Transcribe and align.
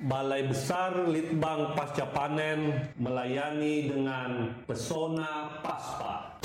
Balai 0.00 0.48
Besar 0.48 0.96
Litbang 1.12 1.76
Pasca 1.76 2.08
Panen 2.08 2.88
melayani 2.96 3.92
dengan 3.92 4.48
pesona 4.64 5.60
paspa. 5.60 6.40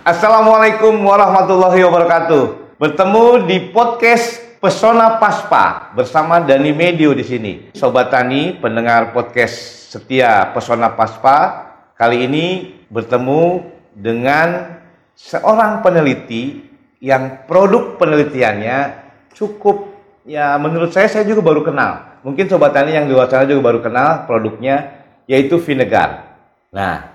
Assalamualaikum 0.00 1.04
warahmatullahi 1.04 1.84
wabarakatuh. 1.84 2.80
Bertemu 2.80 3.44
di 3.44 3.68
podcast 3.76 4.40
Pesona 4.56 5.20
Paspa 5.20 5.92
bersama 5.92 6.40
Dani 6.40 6.72
Medio 6.72 7.12
di 7.12 7.28
sini. 7.28 7.52
Sobat 7.76 8.08
Tani, 8.08 8.56
pendengar 8.56 9.12
podcast 9.12 9.92
setia 9.92 10.48
Pesona 10.56 10.96
Paspa, 10.96 11.69
kali 12.00 12.24
ini 12.24 12.46
bertemu 12.88 13.60
dengan 13.92 14.80
seorang 15.12 15.84
peneliti 15.84 16.64
yang 17.04 17.44
produk 17.44 18.00
penelitiannya 18.00 18.96
cukup 19.36 19.92
ya 20.24 20.56
menurut 20.56 20.96
saya 20.96 21.12
saya 21.12 21.28
juga 21.28 21.44
baru 21.44 21.60
kenal. 21.60 22.24
Mungkin 22.24 22.48
sobat 22.48 22.72
tani 22.72 22.96
yang 22.96 23.04
di 23.04 23.12
luar 23.12 23.28
sana 23.28 23.44
juga 23.44 23.68
baru 23.68 23.84
kenal 23.84 24.24
produknya 24.24 25.04
yaitu 25.28 25.60
Vinegar. 25.60 26.40
Nah, 26.72 27.12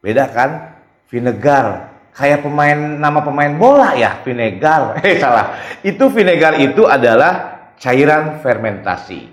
beda 0.00 0.24
kan? 0.32 0.72
Vinegar 1.12 1.94
kayak 2.14 2.46
pemain 2.46 2.78
nama 2.78 3.20
pemain 3.26 3.50
bola 3.58 3.92
ya 3.98 4.22
vinegar 4.22 4.94
eh 5.02 5.18
salah 5.18 5.58
itu 5.82 6.06
vinegar 6.14 6.54
itu 6.62 6.86
adalah 6.86 7.66
cairan 7.74 8.38
fermentasi 8.38 9.26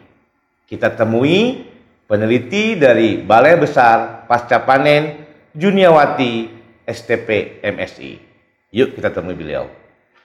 kita 0.65 0.97
temui 0.97 1.70
peneliti 2.11 2.75
dari 2.75 3.23
Balai 3.23 3.55
Besar 3.55 4.27
Pasca 4.27 4.67
Panen 4.67 5.23
Juniawati 5.55 6.51
STP 6.83 7.63
MSI 7.63 8.19
yuk 8.75 8.99
kita 8.99 9.15
temui 9.15 9.31
beliau. 9.31 9.71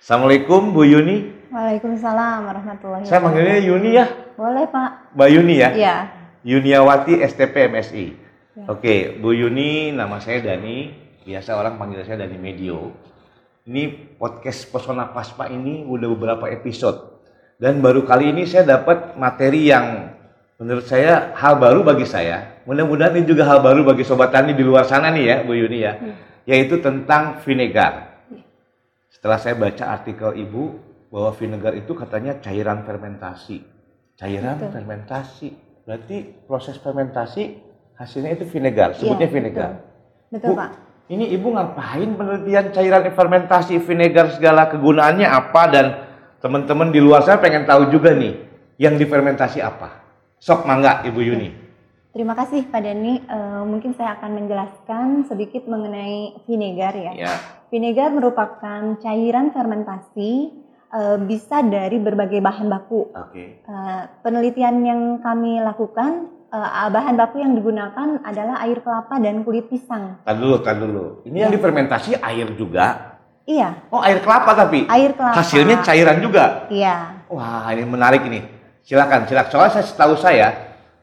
Assalamualaikum 0.02 0.74
Bu 0.74 0.83
Yuni. 0.83 1.46
Waalaikumsalam 1.55 2.42
warahmatullahi 2.42 3.06
saya 3.06 3.22
manggilnya 3.22 3.62
Yuni 3.62 3.91
ya? 4.02 4.06
Boleh 4.34 4.66
Pak. 4.66 5.14
Mbak 5.14 5.28
Yuni 5.30 5.55
ya? 5.62 5.70
Iya. 5.78 5.96
Yuniawati 6.42 7.22
STP 7.22 7.70
MSI 7.70 8.06
Ya. 8.56 8.72
Oke 8.72 9.20
Bu 9.20 9.36
Yuni 9.36 9.92
nama 9.92 10.16
saya 10.16 10.41
Dani. 10.41 10.89
Biasa 11.28 11.61
orang 11.61 11.77
panggil 11.77 12.02
saya 12.08 12.24
Dani 12.24 12.41
Medio. 12.41 12.96
Ini 13.68 14.16
podcast 14.16 14.72
Pesona 14.72 15.12
Paspa 15.12 15.52
ini 15.52 15.84
udah 15.84 16.08
beberapa 16.16 16.48
episode. 16.48 17.20
Dan 17.61 17.84
baru 17.84 18.08
kali 18.08 18.33
ini 18.33 18.48
saya 18.48 18.64
dapat 18.80 19.20
materi 19.20 19.68
yang 19.68 20.16
menurut 20.56 20.88
saya 20.88 21.36
hal 21.36 21.60
baru 21.60 21.84
bagi 21.84 22.08
saya 22.08 22.62
mudah-mudahan 22.64 23.16
ini 23.16 23.28
juga 23.28 23.44
hal 23.44 23.60
baru 23.60 23.84
bagi 23.84 24.04
sobat 24.04 24.32
tani 24.32 24.56
di 24.56 24.64
luar 24.64 24.88
sana 24.88 25.12
nih 25.12 25.24
ya 25.24 25.36
Bu 25.44 25.52
Yuni 25.52 25.78
ya 25.84 25.92
yaitu 26.46 26.78
tentang 26.78 27.42
vinegar. 27.42 28.22
Setelah 29.10 29.38
saya 29.42 29.58
baca 29.58 29.84
artikel 29.90 30.38
ibu 30.38 30.78
bahwa 31.10 31.34
vinegar 31.34 31.74
itu 31.74 31.92
katanya 31.92 32.38
cairan 32.38 32.86
fermentasi. 32.86 33.66
Cairan 34.14 34.56
Betul. 34.56 34.70
fermentasi. 34.72 35.48
Berarti 35.82 36.16
proses 36.46 36.78
fermentasi 36.78 37.58
hasilnya 37.98 38.38
itu 38.38 38.46
vinegar 38.46 38.94
sebutnya 38.94 39.27
Iya, 39.27 39.34
vinegar. 39.34 39.70
Betul, 40.30 40.54
Bu, 40.54 40.58
Pak. 40.58 40.70
ini 41.10 41.34
ibu 41.34 41.50
ngapain 41.50 42.10
penelitian 42.14 42.66
cairan 42.70 43.02
fermentasi 43.10 43.82
vinegar 43.82 44.30
segala 44.30 44.70
kegunaannya 44.70 45.27
apa? 45.27 45.62
Dan 45.70 45.86
teman-teman 46.38 46.94
di 46.94 47.02
luar 47.02 47.27
sana 47.27 47.42
pengen 47.42 47.66
tahu 47.66 47.90
juga 47.90 48.14
nih 48.14 48.38
yang 48.78 48.94
difermentasi 48.94 49.58
apa. 49.58 50.05
Sok 50.47 50.62
mangga 50.62 51.02
Ibu 51.02 51.19
Yuni. 51.27 51.50
Terima 52.14 52.39
kasih 52.39 52.70
Pak 52.70 52.78
Dani. 52.78 53.19
Eh, 53.19 53.62
mungkin 53.66 53.98
saya 53.98 54.14
akan 54.14 54.30
menjelaskan 54.39 55.27
sedikit 55.27 55.66
mengenai 55.66 56.39
vinegar 56.47 56.94
ya. 56.94 57.12
Ya. 57.19 57.34
Vinegar 57.66 58.14
merupakan 58.14 58.94
cairan 59.02 59.50
fermentasi 59.50 60.55
eh, 60.94 61.19
bisa 61.27 61.67
dari 61.67 61.98
berbagai 61.98 62.39
bahan 62.39 62.70
baku. 62.70 63.11
Oke. 63.11 63.58
Eh, 63.58 64.02
penelitian 64.23 64.86
yang 64.86 65.01
kami 65.18 65.58
lakukan 65.58 66.30
eh, 66.55 66.89
bahan 66.95 67.18
baku 67.18 67.42
yang 67.42 67.58
digunakan 67.58 68.23
adalah 68.23 68.63
air 68.63 68.78
kelapa 68.86 69.18
dan 69.18 69.42
kulit 69.42 69.67
pisang. 69.67 70.23
Tar 70.23 70.39
dulu, 70.39 70.63
tar 70.63 70.78
dulu. 70.78 71.27
Ini 71.27 71.42
yang 71.42 71.51
Ya. 71.51 71.57
difermentasi 71.58 72.23
air 72.23 72.55
juga. 72.55 73.18
Iya, 73.46 73.90
Oh, 73.90 73.98
air 73.98 74.23
kelapa 74.23 74.55
tapi. 74.55 74.86
air 74.86 75.11
kelapa. 75.11 75.42
Hasilnya 75.42 75.83
cairan 75.83 76.23
juga. 76.23 76.70
Iya, 76.70 77.18
Wah, 77.27 77.67
ini 77.74 77.83
menarik 77.83 78.23
ini. 78.27 78.55
Silakan, 78.86 79.27
silakan. 79.27 79.51
Soalnya 79.51 79.73
saya 79.74 79.85
setahu 79.85 80.14
saya 80.14 80.48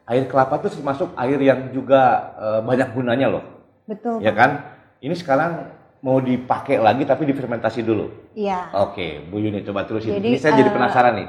air 0.08 0.24
kelapa 0.28 0.56
itu 0.60 0.72
termasuk 0.72 1.12
air 1.20 1.36
yang 1.38 1.68
juga 1.76 2.32
eh, 2.40 2.60
banyak 2.64 2.96
gunanya 2.96 3.28
loh. 3.28 3.44
betul. 3.84 4.24
Ya 4.24 4.32
kan? 4.32 4.64
Ini 5.04 5.12
sekarang 5.20 5.68
mau 6.00 6.24
dipakai 6.24 6.80
lagi 6.80 7.04
tapi 7.04 7.28
difermentasi 7.28 7.84
dulu. 7.84 8.08
Iya. 8.32 8.72
Oke, 8.80 9.20
Bu 9.28 9.40
Yuni 9.40 9.68
coba 9.68 9.84
terusin. 9.84 10.16
Jadi, 10.16 10.32
Ini 10.32 10.40
saya 10.40 10.56
jadi 10.56 10.72
eh, 10.72 10.76
penasaran 10.76 11.14
nih. 11.20 11.28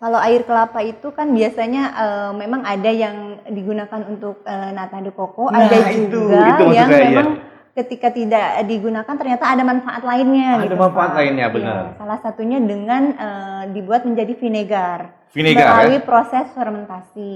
Kalau 0.00 0.18
air 0.18 0.42
kelapa 0.42 0.80
itu 0.82 1.14
kan 1.14 1.30
biasanya 1.30 1.82
eh, 1.94 2.30
memang 2.34 2.66
ada 2.66 2.90
yang 2.90 3.38
digunakan 3.46 4.00
untuk 4.10 4.42
nata 4.46 4.98
de 4.98 5.12
coco, 5.14 5.54
Nah, 5.54 5.70
ada 5.70 5.78
itu, 5.94 6.10
juga 6.10 6.50
itu 6.50 6.64
yang 6.74 6.88
saya, 6.90 6.98
iya. 6.98 7.10
memang 7.14 7.28
ketika 7.70 8.08
tidak 8.10 8.46
digunakan 8.66 9.14
ternyata 9.14 9.44
ada 9.46 9.62
manfaat 9.62 10.02
lainnya. 10.02 10.58
Ada 10.58 10.64
gitu, 10.66 10.74
manfaat 10.74 11.10
Pak. 11.14 11.18
lainnya, 11.22 11.46
Iya, 11.46 11.54
benar. 11.54 11.82
salah 11.94 12.18
satunya 12.18 12.58
dengan 12.58 13.02
eh, 13.14 13.62
dibuat 13.70 14.02
menjadi 14.02 14.34
vinegar, 14.34 15.14
Vinegar 15.30 15.66
melalui 15.78 15.98
ya? 15.98 16.06
proses 16.06 16.46
fermentasi. 16.50 17.32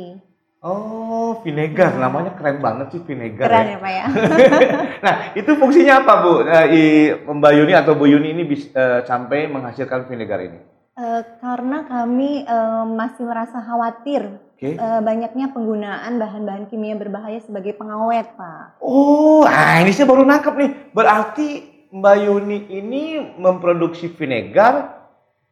Oh, 0.58 1.44
vinegar. 1.44 1.92
Namanya 1.94 2.32
keren 2.34 2.58
banget 2.58 2.96
sih 2.96 3.02
vinegar 3.04 3.46
Keren 3.46 3.66
ya. 3.68 3.72
ya 3.72 3.78
Pak 3.78 3.92
ya. 3.92 4.06
Nah, 5.04 5.14
itu 5.36 5.50
fungsinya 5.54 6.00
apa, 6.00 6.12
Bu? 6.24 6.32
Eh, 6.40 6.66
i- 6.72 7.12
Mbak 7.20 7.52
Yuni 7.52 7.72
atau 7.76 7.92
Bu 7.92 8.08
Yuni 8.08 8.32
ini 8.32 8.42
bis- 8.42 8.72
eh, 8.72 9.04
sampai 9.04 9.44
menghasilkan 9.44 10.08
vinegar 10.08 10.40
ini? 10.40 10.56
Eh, 10.94 11.20
karena 11.38 11.84
kami 11.84 12.42
eh, 12.42 12.84
masih 12.88 13.28
merasa 13.28 13.60
khawatir 13.60 14.24
Oke. 14.56 14.72
eh, 14.72 15.00
banyaknya 15.04 15.52
penggunaan 15.52 16.16
bahan-bahan 16.16 16.64
kimia 16.66 16.96
berbahaya 16.96 17.44
sebagai 17.44 17.76
pengawet 17.76 18.32
Pak. 18.32 18.80
Oh, 18.80 19.44
ah 19.44 19.84
ini 19.84 19.92
saya 19.92 20.08
baru 20.08 20.24
nangkep 20.24 20.54
nih. 20.56 20.70
Berarti 20.90 21.48
Mbak 21.92 22.16
Yuni 22.24 22.58
ini 22.72 23.02
memproduksi 23.36 24.08
vinegar 24.08 25.03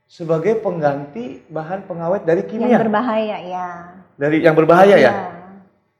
sebagai 0.06 0.58
pengganti 0.58 1.44
bahan 1.48 1.86
pengawet 1.86 2.22
dari 2.22 2.44
kimia. 2.44 2.78
Yang 2.78 2.84
berbahaya 2.88 3.36
ya. 3.40 3.68
dari 4.12 4.38
yang 4.38 4.54
berbahaya 4.54 4.96
ya? 4.96 5.00
Iya. 5.00 5.14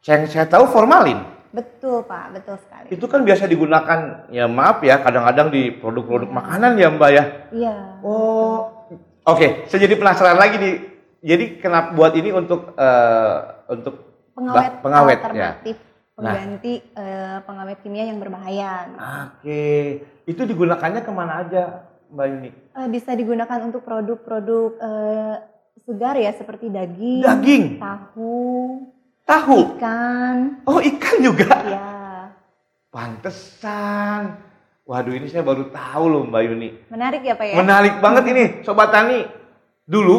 Yang 0.04 0.20
saya 0.30 0.46
tahu 0.46 0.68
formalin. 0.68 1.18
Betul 1.52 2.04
Pak, 2.04 2.32
betul 2.32 2.56
sekali. 2.64 2.86
Itu 2.88 3.04
kan 3.06 3.24
biasa 3.24 3.44
digunakan 3.44 4.24
ya 4.32 4.48
maaf 4.48 4.80
ya 4.80 5.00
kadang-kadang 5.00 5.52
di 5.52 5.68
produk-produk 5.72 6.28
Iya. 6.28 6.36
makanan 6.36 6.72
ya 6.80 6.88
Mbak 6.88 7.10
ya. 7.12 7.24
Iya. 7.52 7.74
Oh, 8.00 8.88
oke. 9.24 9.68
Saya 9.68 9.80
jadi 9.84 9.94
penasaran 9.96 10.38
lagi 10.38 10.56
nih. 10.56 10.76
Jadi 11.22 11.44
kenapa 11.60 11.94
buat 11.94 12.12
ini 12.16 12.32
untuk 12.32 12.74
eh, 12.74 13.36
untuk 13.68 13.94
Pengawet, 14.32 14.72
bah- 14.72 14.80
pengawet, 14.80 15.18
ya. 15.20 15.28
alternatif 15.28 15.76
pengganti 16.12 16.72
eh, 16.96 17.36
pengawet 17.44 17.78
kimia 17.84 18.04
yang 18.08 18.16
berbahaya. 18.16 18.88
Oke, 19.28 19.62
itu 20.24 20.42
digunakannya 20.42 21.04
ke 21.04 21.12
mana 21.12 21.44
aja 21.44 21.84
Mbak 22.12 22.26
Yuni? 22.28 22.50
Eh, 22.52 22.88
bisa 22.92 23.16
digunakan 23.16 23.58
untuk 23.64 23.80
produk-produk 23.82 24.68
eh, 24.76 25.34
segar 25.82 26.14
ya 26.14 26.30
seperti 26.36 26.68
daging, 26.68 27.24
Daging, 27.24 27.64
tahu, 27.80 28.36
tahu. 29.24 29.58
ikan. 29.80 30.60
Oh 30.68 30.78
ikan 30.78 31.16
juga. 31.24 31.48
Ya, 31.64 31.88
Pantesan. 32.92 34.36
Waduh 34.84 35.14
ini 35.16 35.30
saya 35.30 35.40
baru 35.40 35.72
tahu 35.72 36.04
loh 36.04 36.22
Mbak 36.28 36.42
Yuni. 36.44 36.68
menarik 36.92 37.24
ya 37.24 37.32
Pak 37.32 37.46
ya. 37.48 37.54
Menarik 37.56 37.94
banget 38.04 38.24
ini 38.28 38.44
Sobat 38.60 38.92
Tani. 38.92 39.24
Dulu, 39.82 40.16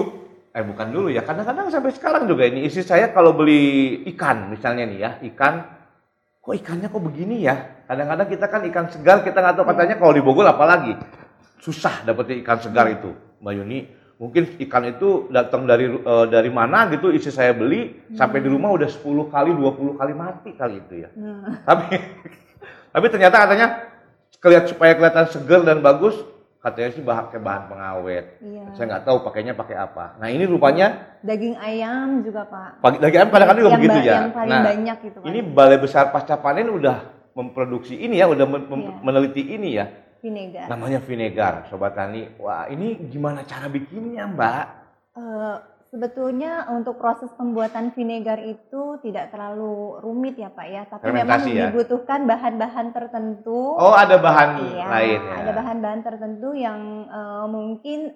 eh 0.51 0.63
bukan 0.65 0.87
dulu 0.91 1.07
ya, 1.07 1.21
kadang-kadang 1.23 1.71
sampai 1.71 1.93
sekarang 1.93 2.27
juga 2.27 2.43
ini 2.43 2.67
istri 2.67 2.83
saya 2.83 3.13
kalau 3.13 3.31
beli 3.31 4.01
ikan 4.13 4.51
misalnya 4.51 4.83
nih 4.89 4.99
ya, 4.99 5.11
ikan, 5.31 5.63
kok 6.43 6.51
ikannya 6.57 6.91
kok 6.91 6.99
begini 6.99 7.47
ya? 7.47 7.85
Kadang-kadang 7.87 8.27
kita 8.27 8.45
kan 8.51 8.61
ikan 8.67 8.85
segar 8.91 9.23
kita 9.23 9.39
nggak 9.39 9.55
tahu 9.55 9.65
katanya 9.71 9.95
kalau 9.95 10.11
di 10.11 10.19
Bogor 10.19 10.43
apalagi 10.43 10.99
susah 11.63 12.03
dapetin 12.03 12.43
ikan 12.43 12.59
segar 12.59 12.91
itu, 12.91 13.15
Mbak 13.39 13.53
Yuni. 13.55 13.79
Mungkin 14.13 14.55
ikan 14.61 14.83
itu 14.85 15.27
datang 15.27 15.63
dari 15.63 15.87
eh, 15.87 16.25
dari 16.27 16.47
mana 16.47 16.87
gitu 16.87 17.09
istri 17.09 17.31
saya 17.31 17.51
beli 17.51 17.97
sampai 18.13 18.39
di 18.39 18.47
rumah 18.47 18.71
udah 18.71 18.87
10 18.87 19.03
kali 19.27 19.51
20 19.51 19.95
kali 19.95 20.13
mati 20.13 20.51
kali 20.53 20.79
itu 20.79 21.03
ya. 21.03 21.09
Hmm. 21.11 21.59
Tapi 21.63 21.87
tapi 22.93 23.05
ternyata 23.09 23.35
katanya 23.37 23.67
kelihat 24.37 24.67
supaya 24.67 24.93
kelihatan 24.93 25.27
segar 25.27 25.63
dan 25.63 25.79
bagus 25.79 26.15
katanya 26.59 26.89
sih 26.93 27.03
pakai 27.03 27.39
bahan 27.41 27.63
pengawet. 27.67 28.25
Iya. 28.39 28.63
Saya 28.71 28.85
nggak 28.95 29.03
tahu 29.03 29.17
pakainya 29.23 29.51
pakai 29.51 29.75
apa. 29.75 30.15
Nah 30.15 30.27
ini 30.27 30.47
rupanya 30.47 31.19
Daging 31.19 31.59
ayam 31.59 32.23
juga 32.23 32.47
Pak. 32.47 32.79
pagi 32.79 32.97
lagi 32.99 33.15
kadang-kadang 33.17 33.59
juga 33.59 33.75
begitu 33.75 33.99
ya. 33.99 34.15
Yang 34.23 34.35
paling 34.35 34.51
nah 34.53 34.63
banyak 34.63 34.97
gitu 35.03 35.17
Pak. 35.19 35.27
ini 35.27 35.39
balai 35.41 35.79
besar 35.81 36.03
pasca 36.11 36.35
panen 36.37 36.69
udah 36.69 36.97
memproduksi 37.33 37.97
ini 37.97 38.21
ya, 38.21 38.29
udah 38.29 38.45
mem- 38.45 38.69
Iya. 38.69 38.93
meneliti 39.01 39.43
ini 39.43 39.69
ya. 39.73 39.89
Vinegar. 40.23 40.71
Namanya 40.71 41.03
vinegar, 41.03 41.67
sobat 41.67 41.99
tani. 41.99 42.31
Wah 42.39 42.71
ini 42.71 42.95
gimana 43.11 43.43
cara 43.43 43.67
bikinnya 43.67 44.23
mbak? 44.31 44.65
Eh, 45.19 45.57
Sebetulnya 45.93 46.65
untuk 46.73 46.97
proses 46.97 47.29
pembuatan 47.37 47.93
vinegar 47.93 48.41
itu 48.41 48.97
tidak 49.05 49.29
terlalu 49.29 50.01
rumit 50.01 50.33
ya 50.41 50.49
Pak 50.49 50.65
ya, 50.65 50.89
tapi 50.89 51.13
memang 51.13 51.37
Fermentasi 51.37 51.49
ya? 51.53 51.69
dibutuhkan 51.69 52.25
bahan-bahan 52.25 52.97
tertentu. 52.97 53.77
Oh, 53.77 53.93
ada 53.93 54.17
bahan 54.17 54.73
Iya, 54.73 54.89
lain 54.89 55.21
ya. 55.21 55.35
ada 55.45 55.51
bahan-bahan 55.53 56.01
tertentu 56.01 56.49
yang 56.57 57.05
eh, 57.05 57.45
mungkin 57.45 58.09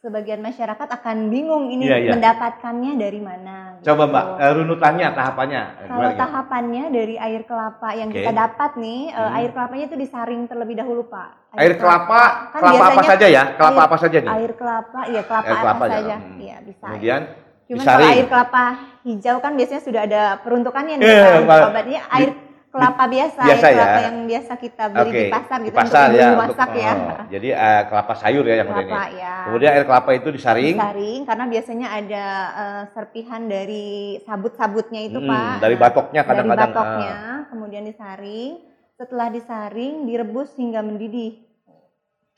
sebagian 0.00 0.40
masyarakat 0.40 0.88
akan 0.90 1.28
bingung 1.28 1.68
ini 1.68 1.84
Iya, 1.84 1.96
iya. 2.00 2.10
mendapatkannya 2.16 2.92
dari 2.96 3.20
mana. 3.20 3.76
Coba 3.80 4.04
gitu. 4.04 4.12
Mbak, 4.12 4.24
eh, 4.40 4.52
runutannya, 4.56 5.08
tahapannya. 5.12 5.62
Kalau 5.84 6.08
Gimana, 6.08 6.16
tahapannya 6.16 6.84
dari 6.88 7.14
air 7.16 7.42
kelapa 7.44 7.88
yang 7.92 8.08
Oke. 8.08 8.16
kita 8.16 8.32
dapat 8.32 8.70
nih, 8.76 9.00
eh, 9.06 9.20
Hmm. 9.20 9.36
air 9.36 9.50
kelapanya 9.52 9.84
itu 9.86 9.96
disaring 10.00 10.42
terlebih 10.48 10.74
dahulu 10.74 11.04
Pak. 11.04 11.28
Air 11.52 11.76
kelapa, 11.76 12.22
kan 12.48 12.60
kelapa 12.64 12.84
apa 12.86 13.02
saja 13.04 13.26
ya? 13.28 13.42
Kelapa 13.54 13.76
air- 13.76 13.86
apa 13.86 13.96
saja 13.98 14.18
nih? 14.18 14.30
Air 14.32 14.52
kelapa, 14.54 15.00
iya 15.06 15.22
kelapa, 15.22 15.44
Air 15.44 15.58
kelapa 15.58 15.70
apa 15.70 15.84
aja, 15.84 15.94
saja, 15.94 16.16
hmm. 16.16 16.36
iya 16.38 16.56
bisa. 16.62 16.84
Kemudian 16.86 17.20
Cuman 17.68 17.76
disaring. 17.76 18.00
kalau 18.00 18.16
air 18.16 18.26
kelapa 18.26 18.64
hijau 19.02 19.36
kan 19.38 19.52
biasanya 19.54 19.82
sudah 19.84 20.00
ada 20.02 20.22
peruntukannya 20.40 20.94
nih 20.96 21.04
Iya, 21.06 21.24
kan, 21.44 21.60
obatnya 21.68 22.00
air 22.10 22.30
kelapa 22.70 23.04
biasa, 23.10 23.42
biasa 23.42 23.64
air 23.66 23.74
kelapa 23.74 23.90
ya? 23.90 24.04
yang 24.06 24.16
biasa 24.24 24.52
kita 24.54 24.84
beli 24.86 25.10
di 25.10 25.22
pasar 25.26 25.58
di 25.58 25.64
gitu 25.66 25.74
pasar 25.74 26.06
untuk 26.06 26.14
ya, 26.14 26.22
ibu 26.22 26.30
untuk- 26.30 26.40
masak 26.54 26.70
ya. 26.70 26.92
oh, 26.94 27.26
jadi 27.26 27.48
eh, 27.50 27.82
kelapa 27.90 28.12
sayur 28.14 28.44
ya 28.46 28.54
yang 28.62 28.68
udah 28.70 28.78
ini. 28.78 28.92
Kelapa 28.94 29.08
ya. 29.10 29.34
Kemudian 29.42 29.70
air 29.74 29.84
kelapa 29.84 30.10
itu 30.14 30.28
disaring, 30.30 30.74
disaring 30.78 31.20
karena 31.26 31.44
biasanya 31.50 31.88
ada 31.90 32.24
eh, 32.54 32.82
serpihan 32.94 33.42
dari 33.44 33.88
sabut-sabutnya 34.22 35.00
itu 35.02 35.18
Hmm, 35.18 35.28
Pak. 35.28 35.52
dari 35.58 35.74
Nah, 35.74 35.82
batoknya 35.82 36.20
kadang-kadang, 36.22 36.70
Dari 36.70 36.76
batoknya, 36.78 37.14
kemudian 37.50 37.82
disaring. 37.84 38.52
Setelah 38.94 39.28
disaring, 39.28 39.94
direbus 40.04 40.54
hingga 40.54 40.80
mendidih. 40.80 41.49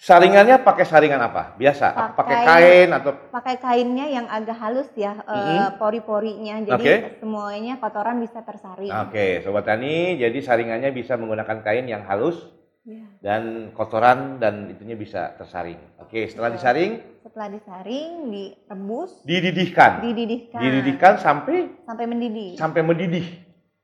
Saringannya 0.03 0.59
pakai 0.59 0.83
saringan 0.83 1.23
apa? 1.23 1.55
Biasa, 1.55 1.87
pakai 2.13 2.19
Pakai- 2.19 2.43
kain 2.45 2.89
atau 2.91 3.11
Pakai 3.31 3.57
kainnya 3.57 4.07
yang 4.09 4.27
agak 4.27 4.59
halus 4.59 4.91
ya, 4.93 5.15
eh, 5.23 5.39
Mhm. 5.63 5.79
pori-porinya. 5.79 6.55
Jadi 6.61 6.75
Oke. 6.75 6.95
semuanya 7.17 7.79
kotoran 7.79 8.19
bisa 8.19 8.43
tersaring. 8.43 8.91
Oke, 8.91 9.39
sobat 9.41 9.63
tani, 9.63 10.19
jadi 10.19 10.35
saringannya 10.35 10.91
bisa 10.91 11.15
menggunakan 11.15 11.63
kain 11.63 11.87
yang 11.87 12.03
halus 12.03 12.35
Ya. 12.83 13.07
dan 13.23 13.71
kotoran 13.71 14.43
dan 14.43 14.67
itunya 14.69 14.99
bisa 14.99 15.39
tersaring. 15.39 15.79
Oke, 15.97 16.27
setelah 16.27 16.51
Betul. 16.51 16.59
disaring, 16.59 16.93
Setelah 17.23 17.49
disaring, 17.49 18.11
direbus, 18.29 19.23
dididihkan. 19.23 20.03
dididihkan, 20.03 20.59
Dididihkan 20.59 21.13
sampai 21.17 21.71
sampai 21.87 22.05
mendidih. 22.05 22.59
sampai 22.59 22.83
mendidih. 22.83 23.27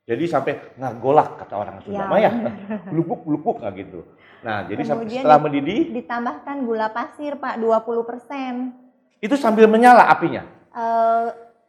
Jadi 0.02 0.24
sampai 0.24 0.56
ngagolak 0.74 1.36
kata 1.36 1.52
orang 1.54 1.84
Sunda 1.84 2.00
Ya, 2.00 2.08
mah 2.08 2.16
ya. 2.16 2.32
benar. 2.32 2.56
Lupuk 2.90 3.28
lupuk 3.28 3.60
nggak 3.60 3.72
gitu. 3.76 4.00
Nah, 4.38 4.62
jadi 4.64 4.82
Kemudian 4.82 5.20
setelah 5.20 5.36
di- 5.36 5.44
mendidih 5.44 5.80
Ditambahkan 5.92 6.56
gula 6.62 6.88
pasir 6.88 7.34
Pak 7.34 7.54
20%. 7.56 8.70
itu 9.18 9.34
sambil 9.34 9.66
menyala 9.66 10.06
apinya. 10.06 10.46
Eh, 10.70 11.26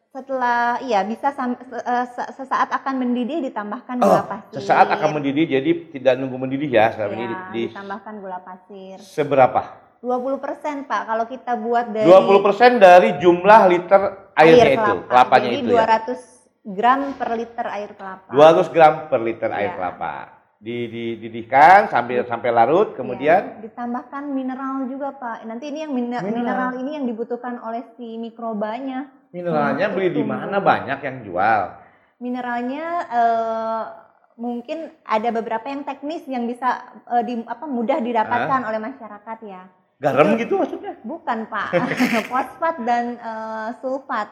setelah 0.10 0.78
iya 0.80 1.02
bisa 1.02 1.30
sam- 1.30 1.58
se- 2.08 2.32
sesaat 2.36 2.70
akan 2.72 2.94
mendidih 2.96 3.42
ditambahkan 3.44 3.98
Oh, 3.98 4.06
gula 4.08 4.24
pasir. 4.24 4.56
sesaat 4.56 4.90
akan 4.92 5.10
mendidih 5.16 5.46
jadi 5.48 5.72
tidak 5.92 6.14
nunggu 6.16 6.38
mendidih 6.40 6.66
ya, 6.68 6.90
setelah 6.90 7.08
Ya, 7.08 7.14
mendidih 7.16 7.38
di 7.48 7.62
ditambahkan 7.68 8.14
gula 8.18 8.40
pasir. 8.40 8.98
seberapa? 9.00 9.62
20% 10.00 10.40
Pak 10.86 11.02
kalau 11.06 11.26
kita 11.26 11.54
buat 11.56 11.86
dari 11.90 12.06
20% 12.06 12.72
dari 12.78 13.10
jumlah 13.18 13.62
liter 13.68 14.02
airnya 14.34 14.66
itu, 14.72 14.80
kelapa. 14.96 15.08
kelapanya 15.10 15.48
Jadi 15.48 15.58
itu 15.60 15.68
ya. 15.68 15.84
200 15.84 16.20
gram 16.66 17.00
per 17.14 17.30
liter 17.34 17.66
air 17.68 17.92
kelapa. 17.94 18.30
200 18.30 18.68
gram 18.70 18.94
per 19.06 19.20
liter 19.20 19.50
air 19.52 19.70
Iya. 19.70 19.76
kelapa. 19.76 20.14
Di- 20.60 20.92
Dididihkan 20.92 21.88
sambil 21.88 22.28
sampai 22.28 22.52
larut, 22.52 22.92
kemudian 22.92 23.42
Ya, 23.48 23.64
ditambahkan 23.64 24.28
mineral 24.28 24.84
juga 24.86 25.12
Pak. 25.14 25.48
Nanti 25.48 25.72
ini 25.72 25.80
yang 25.82 25.94
mine- 25.94 26.20
Mineral. 26.20 26.36
mineral. 26.36 26.72
ini 26.78 26.92
yang 26.94 27.06
dibutuhkan 27.06 27.58
oleh 27.60 27.88
si 27.96 28.16
mikrobanya. 28.18 29.08
mineralnya 29.30 29.88
Hmm, 29.88 29.94
beli 29.94 30.10
di 30.10 30.20
tumbuh. 30.20 30.36
mana 30.36 30.58
banyak 30.60 31.00
yang 31.00 31.18
jual. 31.22 31.62
Mineralnya 32.18 32.86
eh, 33.08 33.84
mungkin 34.36 34.78
ada 35.02 35.30
beberapa 35.30 35.64
yang 35.64 35.84
teknis 35.84 36.26
yang 36.26 36.44
bisa 36.44 36.82
eh, 37.08 37.24
di, 37.24 37.40
apa 37.40 37.64
mudah 37.64 37.98
didapatkan 37.98 38.62
oleh 38.62 38.80
masyarakat 38.82 39.38
ya. 39.46 39.64
Garam 39.96 40.34
Itu- 40.34 40.40
gitu 40.42 40.54
maksudnya? 40.58 40.94
Bukan 41.02 41.46
Pak, 41.46 41.68
fosfat 42.32 42.76
dan 42.82 43.16
eh, 43.16 43.68
sulfat 43.78 44.28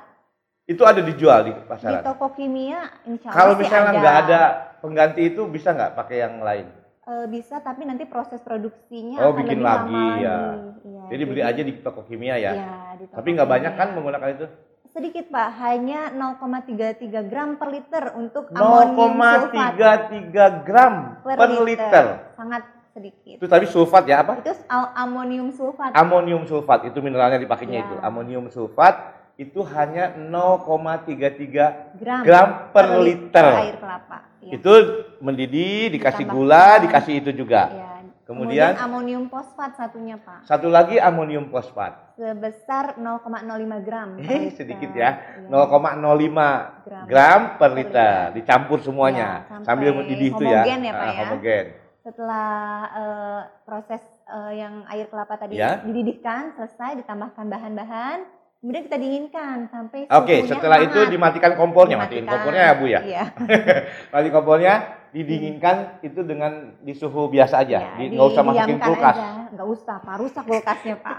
Itu 0.65 0.83
ada 0.83 0.99
dijual 0.99 1.45
di 1.45 1.51
di 1.53 1.61
pasaran. 1.63 2.03
toko 2.03 2.33
kimia 2.33 2.83
insya 3.05 3.29
Allah 3.29 3.37
Kalau 3.37 3.53
misalnya 3.55 3.87
ada. 3.87 3.99
nggak 4.01 4.17
ada 4.25 4.41
pengganti 4.87 5.21
itu 5.27 5.43
bisa 5.51 5.75
nggak 5.75 5.93
pakai 5.93 6.23
yang 6.23 6.39
lain? 6.39 6.71
Eh, 7.03 7.25
bisa 7.27 7.59
tapi 7.59 7.83
nanti 7.83 8.03
proses 8.03 8.39
produksinya 8.39 9.19
Oh, 9.23 9.31
akan 9.31 9.39
bikin 9.43 9.59
lebih 9.59 9.67
lagi, 9.67 9.95
lama 9.95 10.15
ya. 10.19 10.37
lagi. 10.39 10.67
Iya, 10.87 11.01
Jadi 11.07 11.23
beli 11.23 11.41
aja 11.43 11.61
di 11.63 11.73
toko 11.79 12.01
kimia 12.03 12.35
ya. 12.35 12.51
iya, 12.51 12.75
di 12.95 13.03
toko 13.07 13.15
Tapi 13.19 13.27
nggak 13.31 13.47
banyak 13.47 13.73
kan 13.75 13.87
menggunakan 13.95 14.29
itu? 14.31 14.47
Sedikit 14.87 15.25
Pak, 15.29 15.49
hanya 15.61 16.09
0,33 16.15 17.27
gram 17.27 17.59
per 17.59 17.69
liter 17.69 18.03
untuk 18.15 18.49
amonium 18.49 19.13
sulfat 19.19 19.71
0,33 19.77 20.65
gram 20.65 20.93
per, 21.21 21.37
liter. 21.61 22.05
Sangat 22.33 22.63
sedikit. 22.91 23.35
Itu 23.37 23.45
tadi 23.45 23.65
sulfat 23.69 24.03
ya 24.09 24.25
apa? 24.25 24.41
Itu 24.41 24.51
amonium 24.97 25.53
sulfat. 25.53 25.93
Amonium 25.93 26.43
sulfat 26.43 26.89
itu 26.89 26.97
mineralnya 26.99 27.37
dipakainya 27.37 27.77
Ya. 27.77 27.85
itu. 27.85 27.95
Amonium 28.01 28.49
sulfat 28.49 29.16
itu 29.37 29.61
hanya 29.63 30.17
0,33 30.17 31.95
gram, 31.95 32.21
gram 32.25 32.47
per 32.73 32.85
liter. 32.99 33.47
air 33.53 33.77
kelapa. 33.77 34.17
Iya. 34.41 34.51
Itu 34.57 34.73
mendidih, 35.19 35.93
dikasih 35.93 36.25
Ditambahkan. 36.25 36.33
gula, 36.33 36.81
dikasih 36.81 37.13
itu 37.21 37.31
juga. 37.35 37.63
Iya. 37.69 37.85
Kemudian- 38.27 38.75
amonium 38.75 39.31
fosfat 39.31 39.79
satunya 39.79 40.19
Pak 40.19 40.43
Satu 40.43 40.67
lagi 40.67 40.99
amonium 40.99 41.47
fosfat. 41.47 42.11
sebesar 42.19 42.99
0,05 42.99 43.79
gram. 43.79 44.19
per 44.19 44.27
Eh, 44.27 44.51
sedikit 44.51 44.91
ya. 44.91 45.09
Iya. 45.37 45.47
0,05 45.47 46.83
Gram. 46.83 47.05
gram 47.07 47.41
per 47.55 47.71
Per 47.71 47.71
liter. 47.71 47.87
liter. 47.87 48.35
Dicampur 48.35 48.81
semuanya 48.81 49.47
Ya, 49.47 49.63
sambil 49.63 49.95
mendidih 49.95 50.33
itu 50.33 50.43
ya. 50.43 50.59
homogen 50.59 50.79
ya, 50.81 50.91
Pak 50.91 50.99
Ah, 50.99 51.07
ya. 51.07 51.19
homogen. 51.23 51.65
Setelah 52.03 52.49
eh, 52.91 53.41
proses 53.63 54.03
eh, 54.25 54.51
yang 54.57 54.83
air 54.87 55.07
kelapa 55.07 55.37
tadi 55.37 55.55
Ya. 55.55 55.79
dididihkan 55.79 56.51
selesai, 56.53 56.99
ditambahkan 56.99 57.45
bahan-bahan, 57.47 58.17
kemudian 58.57 58.83
kita 58.83 58.97
dinginkan 58.97 59.57
sampai 59.69 60.09
Oke, 60.09 60.41
suhunya 60.41 60.49
setelah 60.49 60.77
itu 60.81 60.97
hangat. 60.97 61.13
dimatikan 61.13 61.51
kompornya, 61.53 61.95
matiin 61.95 62.25
Dimatikan. 62.25 62.33
kompornya 62.33 62.61
ya 62.61 62.73
Bu 62.73 62.85
ya. 62.85 62.99
Iya. 63.01 63.23
Mati 64.13 64.29
kompornya 64.29 64.73
didinginkan 65.07 65.75
itu 66.01 66.19
dengan 66.21 66.51
di 66.81 66.91
suhu 66.91 67.29
biasa 67.29 67.63
aja, 67.63 67.79
Ya, 67.79 67.95
di- 67.95 68.17
nggak 68.17 68.27
usah 68.27 68.43
masukin 68.43 68.77
kulkas. 68.77 69.17
Nggak 69.53 69.67
usah, 69.67 69.95
Pak. 69.99 70.15
Rusak 70.19 70.43
kulkasnya, 70.43 70.95
Pak. 70.99 71.17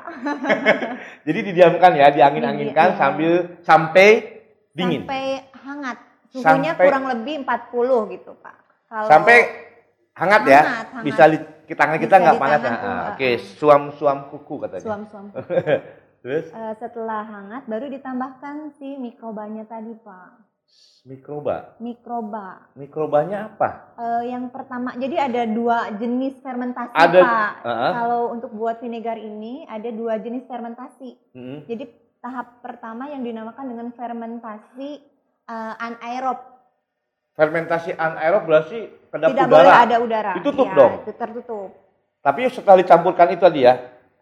Jadi 1.27 1.39
didiamkan 1.47 1.93
ya, 1.97 2.07
diangin-anginkan 2.11 2.89
Iya. 2.93 2.99
sambil 2.99 3.33
sampai 3.63 4.09
dingin. 4.75 5.03
Sampai 5.03 5.25
hangat. 5.57 5.99
Suhunya 6.29 6.77
Sampai- 6.77 6.87
kurang 6.93 7.05
lebih 7.09 7.35
40 7.43 8.13
gitu, 8.13 8.37
Pak. 8.37 8.57
Kalau 8.87 9.09
Sampai 9.09 9.37
hangat 10.13 10.43
ya. 10.45 10.61
Hangat. 10.61 11.05
Bisa 11.07 11.23
di 11.31 11.39
tangan 11.73 11.97
kita 11.97 12.15
nggak 12.19 12.37
panas. 12.37 12.61
Nah, 12.61 12.69
ah, 12.69 12.85
ah, 12.85 13.03
Oke, 13.17 13.29
ah. 13.29 13.35
suam-suam 13.57 14.29
kuku 14.29 14.55
katanya. 14.59 14.85
suam-suam. 14.85 15.25
Terus 16.19 16.47
Eh, 16.49 16.75
setelah 16.77 17.23
hangat 17.23 17.63
baru 17.65 17.87
ditambahkan 17.89 18.75
si 18.75 18.97
mikrobanya 18.97 19.65
tadi, 19.65 19.95
Pak. 19.97 20.51
mikroba. 21.01 21.79
Mikroba. 21.79 22.69
Mikrobanya 22.75 23.49
apa? 23.49 23.97
Eh, 23.97 24.29
yang 24.29 24.51
pertama, 24.51 24.93
jadi 24.93 25.25
ada 25.25 25.43
dua 25.45 25.89
jenis 25.95 26.37
fermentasi, 26.39 26.93
Ada- 26.93 27.23
Pak. 27.23 27.51
Ah, 27.63 27.93
Kalau 27.95 28.23
untuk 28.31 28.53
buat 28.53 28.77
vinegar 28.77 29.17
ini 29.17 29.65
ada 29.65 29.89
dua 29.89 30.19
jenis 30.19 30.45
fermentasi. 30.45 31.17
mm, 31.33 31.59
Jadi 31.65 31.85
tahap 32.19 32.61
pertama 32.61 33.09
yang 33.09 33.23
dinamakan 33.23 33.67
dengan 33.67 33.89
fermentasi 33.91 35.01
eh, 35.47 35.75
anaerob. 35.79 36.37
Fermentasi 37.33 37.95
anaerob 37.95 38.45
berarti 38.45 38.79
kedap 39.09 39.33
Tidak 39.33 39.47
udara. 39.47 39.55
boleh 39.55 39.73
ada 39.73 39.97
udara. 39.99 40.33
Ditutup 40.35 40.67
Iya, 40.67 40.77
dong? 40.77 40.93
Tertutup. 41.09 41.71
Tapi 42.21 42.41
setelah 42.51 42.77
dicampurkan 42.77 43.31
itu 43.31 43.41
tadi 43.41 43.61
ya, 43.63 43.75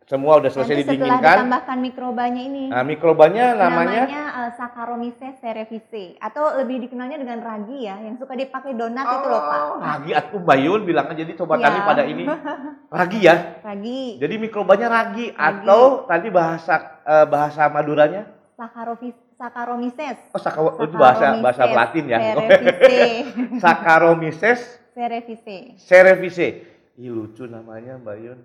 semua 0.06 0.38
udah 0.38 0.46
selesai 0.46 0.70
Nanti 0.72 0.82
setelah 0.86 0.98
didinginkan. 1.18 1.34
ditambahkan 1.36 1.78
mikrobanya 1.82 2.38
ini, 2.40 2.64
Nah, 2.70 2.82
mikrobanya 2.82 3.44
namanya, 3.52 4.02
eh, 4.06 4.50
Saccharomyces 4.54 5.34
cerevisiae 5.36 6.14
atau 6.16 6.56
lebih 6.56 6.78
dikenalnya 6.80 7.18
dengan 7.18 7.38
ragi 7.40 7.82
ya, 7.82 7.98
yang 7.98 8.14
suka 8.14 8.32
dipakai 8.32 8.72
donat 8.72 9.02
itu 9.02 9.26
loh 9.26 9.42
Pak. 9.42 9.60
Oh, 9.60 9.76
ragi 9.76 10.10
atuh 10.12 10.38
Bayun 10.40 10.80
bilangnya 10.82 11.14
jadi 11.18 11.32
coba 11.34 11.58
Iya. 11.58 11.64
tani 11.64 11.78
pada 11.82 12.02
ini 12.04 12.24
ragi 12.88 13.18
ya. 13.20 13.36
Ragi, 13.60 14.02
Jadi 14.16 14.34
mikrobanya 14.38 14.86
ragi, 14.88 15.26
Ragi. 15.28 15.36
atau 15.36 15.82
tadi 16.04 16.28
bahasa 16.30 16.74
eh, 17.02 17.26
bahasa 17.26 17.66
Maduranya 17.66 18.22
Saccharomyces 18.54 19.18
Saccharomyces. 19.36 20.18
oh, 20.30 20.40
saka, 20.40 20.58
oh, 20.58 20.80
itu 20.80 20.96
bahasa 20.96 21.36
bahasa 21.36 21.68
Latin 21.68 22.08
ya. 22.08 22.18
Saccharomyces 23.60 24.60
Cerevisiae. 24.94 25.76
cerevisiae. 25.76 26.64
Ih 26.96 27.12
lucu 27.12 27.44
namanya 27.44 28.00
Mbak 28.00 28.16
Yun. 28.16 28.38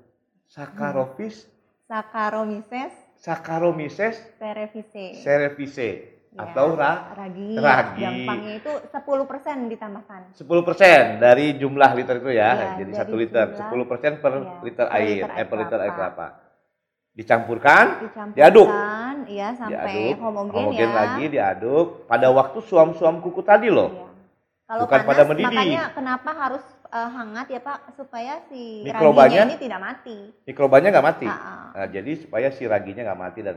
Saccharomyces, 0.52 1.48
Saccharomyces 1.88 2.92
Saccharomyces 3.16 4.16
cerevisiae. 4.36 5.16
cerevisiae 5.24 5.96
Ya, 6.32 6.48
atau 6.48 6.80
ra 6.80 7.12
ragi. 7.12 7.60
ragi. 7.60 8.00
Gampangnya 8.08 8.54
itu 8.64 8.72
10% 8.88 9.68
ditambahkan. 9.68 10.32
10% 10.32 11.20
dari 11.20 11.60
jumlah 11.60 11.92
liter 11.92 12.24
itu 12.24 12.32
ya. 12.32 12.52
Iya, 12.56 12.68
Jadi 12.80 12.92
satu 12.96 13.16
liter, 13.20 13.52
jumlah, 13.52 13.68
10% 13.68 14.24
per 14.24 14.32
iya, 14.40 14.64
liter 14.64 14.86
per 14.88 14.96
air, 14.96 15.08
liter 15.12 15.28
eh 15.28 15.36
air 15.36 15.48
per 15.52 15.58
liter 15.60 15.80
air 15.84 15.92
kelapa. 15.92 16.28
dicampurkan, 17.12 18.08
dicampurkan, 18.08 18.36
diaduk. 18.40 18.70
ya 19.28 19.52
sampai 19.60 19.76
diaduk, 19.92 20.16
homogen, 20.24 20.56
homogen 20.56 20.88
ya. 20.88 20.96
lagi, 20.96 21.24
diaduk. 21.28 21.88
Pada 22.08 22.28
waktu 22.32 22.60
suam-suam 22.64 23.20
kuku 23.20 23.44
tadi 23.44 23.68
loh. 23.68 23.92
Iya. 23.92 24.08
Kalau 24.72 24.82
Bukan 24.88 25.00
panas, 25.04 25.10
pada 25.12 25.24
mendidih. 25.28 25.52
makanya 25.52 25.84
kenapa 25.92 26.30
harus 26.32 26.64
eh, 26.92 27.10
hangat 27.10 27.48
ya 27.48 27.60
Pak 27.60 27.96
supaya 27.96 28.44
si 28.46 28.84
Mikrobanya? 28.84 29.48
ini 29.48 29.58
tidak 29.58 29.80
mati. 29.80 30.18
Mikrobanya 30.44 30.88
nggak 30.92 31.08
mati. 31.08 31.26
Ah, 31.26 31.40
ah. 31.40 31.64
Nah, 31.74 31.88
jadi 31.88 32.12
supaya 32.20 32.52
si 32.52 32.68
raginya 32.68 33.08
nggak 33.08 33.22
mati 33.22 33.40
dan 33.40 33.56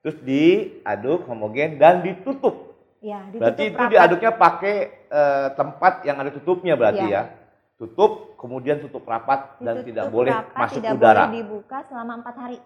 terus 0.00 0.22
diaduk 0.22 1.24
homogen 1.26 1.80
dan 1.80 2.04
ditutup. 2.04 2.78
Ya, 3.00 3.26
ditutup 3.26 3.40
Berarti 3.42 3.62
itu 3.66 3.76
rapat. 3.76 3.90
diaduknya 3.90 4.32
pakai 4.32 4.74
eh, 5.06 5.48
tempat 5.54 5.92
yang 6.04 6.16
ada 6.16 6.30
tutupnya 6.30 6.74
berarti 6.74 7.06
Iya. 7.06 7.22
ya. 7.26 7.44
Tutup, 7.76 8.36
kemudian 8.36 8.80
tutup 8.80 9.04
rapat 9.04 9.60
dan 9.60 9.80
Ditutup 9.80 9.88
tidak 9.90 10.06
boleh 10.08 10.32
rapat, 10.32 10.56
masuk 10.56 10.80
tidak 10.80 10.92
udara. 10.96 11.22
boleh 11.28 11.36
dibuka 11.36 11.78
selama 11.86 12.12
empat 12.24 12.36
hari. 12.38 12.58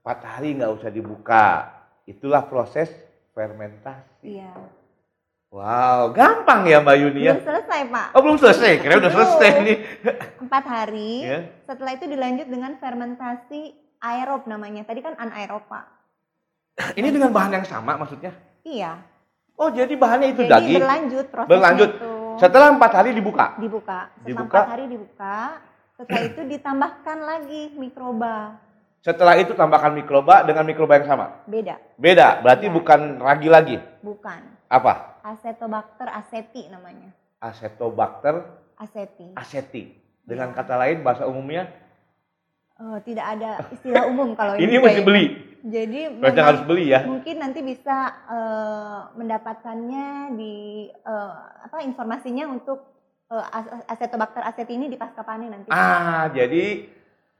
Empat 0.00 0.18
hari 0.22 0.48
nggak 0.54 0.72
usah 0.72 0.90
dibuka. 0.90 1.46
Itulah 2.04 2.42
proses 2.44 2.88
fermentasi. 3.34 4.40
Iya. 4.40 4.52
Wow, 5.54 6.10
gampang 6.10 6.66
ya 6.66 6.82
Mbak 6.82 6.96
Yuni 6.98 7.30
ya. 7.30 7.38
Belum 7.38 7.46
selesai 7.46 7.80
Pak. 7.86 8.06
Oh 8.10 8.20
belum 8.26 8.38
selesai, 8.42 8.70
kira 8.82 8.98
udah 8.98 9.12
selesai 9.14 9.50
nih. 9.62 9.76
Empat 10.42 10.64
hari. 10.66 11.12
Ya. 11.22 11.38
Setelah 11.62 11.94
itu 11.94 12.10
dilanjut 12.10 12.50
dengan 12.50 12.74
fermentasi 12.74 13.60
aerob 14.02 14.50
namanya. 14.50 14.82
Tadi 14.82 14.98
kan 14.98 15.14
anaerob 15.14 15.62
Pak. 15.70 15.86
Ini 16.98 17.06
dengan 17.06 17.30
bahan 17.30 17.54
yang 17.54 17.66
sama 17.70 17.94
maksudnya? 17.94 18.34
Iya. 18.66 18.98
Oh 19.54 19.70
jadi 19.70 19.94
bahannya 19.94 20.34
itu 20.34 20.42
Jadi 20.42 20.50
daging. 20.50 20.78
berlanjut 20.82 21.26
prosesnya 21.30 21.50
Berlanjut. 21.54 21.90
itu. 21.94 22.10
Setelah 22.34 22.68
empat 22.74 22.90
hari 22.90 23.10
dibuka. 23.14 23.46
dibuka. 23.54 23.98
Setelah 24.10 24.26
Dibuka. 24.26 24.58
empat 24.58 24.72
hari 24.74 24.84
dibuka. 24.90 25.36
Setelah 25.94 26.22
itu 26.26 26.40
ditambahkan 26.50 27.18
lagi 27.22 27.62
mikroba. 27.78 28.58
Setelah 29.06 29.38
itu 29.38 29.54
tambahkan 29.54 29.94
mikroba 29.94 30.42
dengan 30.42 30.66
mikroba 30.66 30.98
yang 30.98 31.06
sama. 31.06 31.26
Beda. 31.46 31.78
Beda, 31.94 32.42
berarti 32.42 32.66
Iya. 32.66 32.74
bukan 32.74 33.00
ragi 33.22 33.46
lagi. 33.46 33.76
Bukan. 34.02 34.42
Apa? 34.66 35.20
Acetobacter 35.22 36.08
aceti 36.08 36.68
namanya. 36.68 37.10
Acetobacter 37.38 38.42
Aceti. 38.74 39.32
aceti. 39.34 39.82
Dengan 40.24 40.50
Iya. 40.50 40.56
kata 40.56 40.74
lain 40.76 40.98
bahasa 41.00 41.24
umumnya 41.24 41.68
Eh, 42.74 42.98
tidak 43.06 43.38
ada 43.38 43.50
istilah 43.70 44.02
umum 44.04 44.34
kalau 44.34 44.58
ini 44.58 44.66
ini. 44.68 44.82
mesti 44.82 45.00
beli. 45.00 45.24
Jadi 45.64 46.00
Berarti 46.12 46.34
memang 46.34 46.48
harus 46.50 46.62
beli 46.66 46.84
ya. 46.90 47.00
mungkin 47.06 47.36
nanti 47.38 47.60
bisa 47.60 47.96
eh, 48.26 49.00
mendapatkannya 49.14 50.06
di 50.34 50.54
eh, 50.90 51.34
apa 51.62 51.80
informasinya 51.80 52.50
untuk 52.50 52.82
as- 53.30 53.86
Acetobacter 53.88 54.42
aceti 54.42 54.74
ini 54.74 54.86
di 54.86 54.94
pasca 54.94 55.22
panen 55.22 55.50
nanti. 55.50 55.70
Ah, 55.70 56.28
jadi 56.28 56.86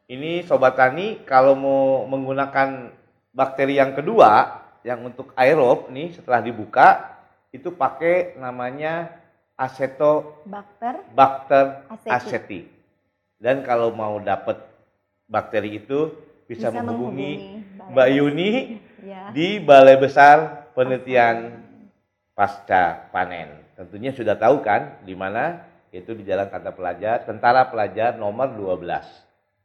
ini 0.07 0.43
sobat 0.43 0.75
tani 0.75 1.23
kalau 1.23 1.55
mau 1.55 1.83
menggunakan 2.07 2.95
bakteri 3.31 3.77
yang 3.77 3.93
kedua 3.93 4.64
yang 4.85 5.01
untuk 5.03 5.33
aerob 5.35 5.89
nih 5.89 6.13
setelah 6.13 6.45
dibuka 6.45 7.17
itu 7.51 7.73
pakai 7.73 8.37
namanya 8.37 9.09
Acetobacter 9.55 11.07
Bakter 11.15 11.87
aceti. 11.89 12.11
aceti. 12.11 12.61
Dan 13.39 13.63
kalau 13.63 13.95
mau 13.95 14.19
dapat 14.19 14.59
bakteri 15.31 15.79
itu 15.79 16.11
bisa, 16.45 16.69
menghubungi 16.69 17.63
Balai. 17.79 17.91
Mbak 17.93 18.09
Yuni 18.15 18.51
Ya. 19.05 19.29
di 19.37 19.61
Balai 19.61 20.01
Besar 20.01 20.69
Penelitian 20.73 21.61
Pasca 22.33 23.05
Panen. 23.13 23.53
Tentunya 23.77 24.17
sudah 24.17 24.33
tahu 24.35 24.65
kan 24.65 24.97
di 25.05 25.13
mana? 25.13 25.61
Itu 25.93 26.17
di 26.17 26.25
Jalan 26.27 26.49
Kata 26.51 26.73
Pelajar, 26.75 27.23
Tentara 27.23 27.69
Pelajar 27.69 28.17
nomor 28.19 28.51
12, 28.57 29.05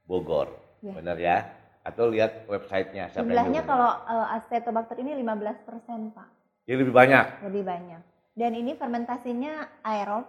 Bogor. 0.06 0.54
Ya. 0.84 0.94
Benar 0.94 1.18
ya? 1.18 1.38
Atau 1.82 2.08
lihat 2.08 2.46
websitenya. 2.46 3.10
Jumlahnya 3.12 3.62
kalau 3.64 3.92
eh, 4.04 4.36
Acetobacter 4.36 4.98
ini 4.98 5.16
15% 5.16 5.66
Pak, 6.12 6.28
Jadi 6.64 6.78
lebih 6.78 6.92
banyak. 6.92 7.26
lebih 7.46 7.64
banyak. 7.64 8.02
Dan 8.32 8.52
ini 8.54 8.72
fermentasinya 8.74 9.54
aerob. 9.82 10.28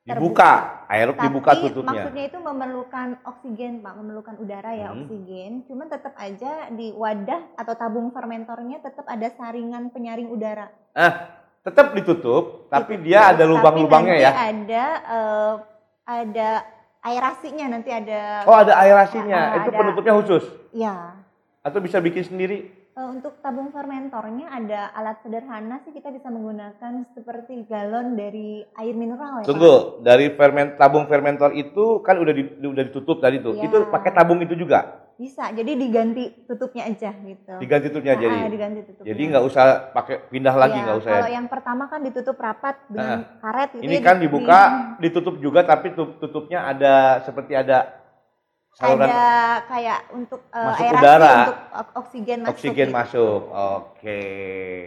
Dibuka, 0.00 0.52
aerob 0.88 1.14
Tapi 1.14 1.24
dibuka 1.28 1.52
tutupnya. 1.54 2.00
maksudnya 2.00 2.24
itu 2.26 2.38
memerlukan 2.38 3.08
oksigen 3.22 3.72
Pak, 3.78 3.92
memerlukan 3.94 4.34
udara 4.38 4.72
ya 4.72 4.88
Hmm. 4.88 5.04
oksigen. 5.04 5.52
Cuman 5.62 5.86
tetap 5.86 6.16
aja 6.16 6.52
di 6.70 6.90
wadah 6.92 7.44
atau 7.54 7.74
tabung 7.74 8.08
fermentornya 8.08 8.80
tetap 8.80 9.04
ada 9.04 9.28
saringan 9.28 9.92
penyaring 9.92 10.26
udara. 10.26 10.72
Ah, 10.92 11.28
tetap 11.60 11.92
ditutup, 11.92 12.66
tapi 12.68 12.96
Ditutup, 12.96 13.04
dia 13.06 13.20
ada 13.28 13.44
lubang-lubangnya 13.44 14.16
ya. 14.18 14.30
Ada 14.32 14.84
eh, 15.06 15.54
ada 16.06 16.48
aerasinya 17.00 17.66
nanti 17.70 17.90
ada. 17.90 18.42
Oh, 18.44 18.54
ada 18.54 18.74
aerasinya. 18.76 19.40
Ah, 19.54 19.56
Itu 19.58 19.70
ada. 19.70 19.78
penutupnya 19.78 20.14
khusus. 20.16 20.44
Ya. 20.70 21.14
Atau 21.62 21.78
bisa 21.78 21.98
bikin 21.98 22.24
sendiri. 22.24 22.58
Eh, 22.92 23.06
untuk 23.06 23.38
tabung 23.38 23.70
fermentornya 23.70 24.50
ada 24.50 24.90
alat 24.90 25.22
sederhana 25.22 25.78
sih 25.86 25.94
kita 25.94 26.10
bisa 26.10 26.26
menggunakan 26.28 27.06
seperti 27.14 27.62
galon 27.64 28.18
dari 28.18 28.66
air 28.74 28.94
mineral 28.94 29.38
ya. 29.38 29.42
Pak? 29.42 29.46
Tunggu, 29.46 29.74
dari 30.02 30.34
ferment 30.34 30.74
tabung 30.74 31.06
fermentor 31.06 31.54
itu 31.54 32.02
kan 32.02 32.18
udah 32.18 32.34
di- 32.34 32.58
udah 32.58 32.84
ditutup 32.84 33.22
tadi 33.22 33.38
tuh. 33.38 33.54
Iya. 33.54 33.70
Itu 33.70 33.86
pakai 33.86 34.10
tabung 34.10 34.42
itu 34.42 34.58
juga. 34.58 35.06
Bisa. 35.18 35.50
Jadi 35.50 35.74
diganti 35.74 36.24
tutupnya 36.46 36.86
aja 36.86 37.10
gitu. 37.10 37.52
Diganti 37.58 37.86
tutupnya 37.90 38.14
Ah, 38.14 38.20
jadi. 38.20 38.36
diganti 38.46 38.80
tutupnya. 38.86 39.08
Jadi 39.08 39.22
nggak 39.26 39.44
usah 39.44 39.64
pakai 39.90 40.16
pindah 40.24 40.54
lagi 40.54 40.78
Iya, 40.78 40.84
nggak 40.86 40.98
usah. 40.98 41.10
Kalau 41.12 41.26
ya. 41.26 41.34
yang 41.34 41.46
pertama 41.46 41.84
kan 41.86 42.00
ditutup 42.00 42.36
rapat 42.38 42.78
dengan 42.86 43.18
karet 43.36 43.68
gitu 43.74 43.82
Ini 43.82 43.96
ya, 43.96 44.00
kan 44.00 44.16
di- 44.16 44.22
dibuka, 44.24 44.60
di- 44.62 44.78
ditutup 45.04 45.34
juga 45.36 45.60
tapi 45.62 45.90
tut- 45.90 46.16
tutupnya 46.16 46.64
ada 46.64 46.94
seperti 47.20 47.52
ada 47.52 47.98
saluran 48.70 49.04
ada 49.04 49.26
kayak 49.66 49.98
untuk 50.12 50.40
eh, 50.46 50.62
Masuk 50.62 50.84
aerasi 50.86 51.02
udara. 51.02 51.34
untuk 51.34 51.58
ok- 51.74 51.94
oksigen 51.98 52.38
masuk. 52.38 52.52
oksigen 52.54 52.86
gitu. 52.86 52.94
masuk. 52.94 53.40
Oke. 53.74 54.20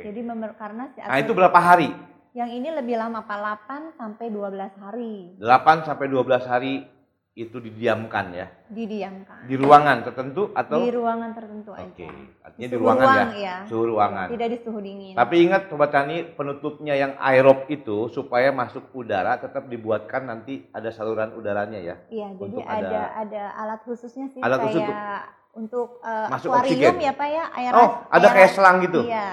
Jadi 0.02 0.20
memer- 0.22 0.56
karena 0.56 0.84
si 0.90 1.00
Nah, 1.02 1.20
itu 1.20 1.32
berapa 1.34 1.60
hari? 1.60 1.92
yang 2.32 2.48
ini 2.48 2.72
lebih 2.72 2.96
lama 2.96 3.20
Pak 3.22 3.36
8 3.36 3.68
sampai 3.92 4.32
12 4.32 4.72
hari 4.80 5.36
8 5.36 5.84
sampai 5.84 6.08
12 6.08 6.48
hari 6.48 6.88
itu 7.32 7.58
didiamkan 7.58 8.36
ya. 8.36 8.48
didiamkan 8.68 9.48
Di 9.48 9.56
ruangan 9.56 10.04
tertentu 10.04 10.52
atau 10.52 10.80
di 10.80 10.92
ruangan 10.92 11.32
tertentu 11.32 11.72
Oke. 11.72 12.04
aja. 12.04 12.12
Artinya 12.44 12.68
di 12.68 12.76
Suhu 12.76 12.84
ruangan 12.84 13.06
ruang, 13.06 13.32
ya. 13.32 13.40
ya. 13.40 13.56
Suhu 13.66 13.84
ruangan. 13.88 14.28
Tidak 14.28 14.48
di 14.48 14.58
suhu 14.60 14.80
dingin. 14.80 15.14
Tapi 15.16 15.36
ingat 15.42 15.62
sobat 15.68 15.90
tani, 15.90 16.18
penutupnya 16.28 16.94
yang 16.94 17.16
aerob 17.18 17.68
itu 17.68 18.08
supaya 18.08 18.52
masuk 18.52 18.92
udara 18.92 19.36
tetap 19.38 19.66
dibuatkan 19.66 20.24
nanti 20.24 20.68
ada 20.70 20.92
saluran 20.92 21.32
udaranya 21.32 21.80
ya. 21.80 21.96
Iya, 22.08 22.36
jadi 22.36 22.58
ada 22.62 22.76
ada- 22.76 23.12
ada 23.18 23.44
alat 23.58 23.80
khususnya 23.84 24.28
sih 24.28 24.44
Alat 24.44 24.60
khusus 24.62 24.84
kayak 24.84 25.24
untuk 25.52 26.00
eh, 26.00 26.28
Masuk 26.28 26.50
akuarium 26.50 26.68
oksigen. 26.68 26.96
ya 27.00 27.14
Pak 27.14 27.28
ya, 27.28 27.44
air 27.54 27.72
Oh, 27.72 27.90
ada 28.08 28.28
kayak 28.30 28.52
selang 28.52 28.78
gitu. 28.82 29.00
Iya, 29.04 29.28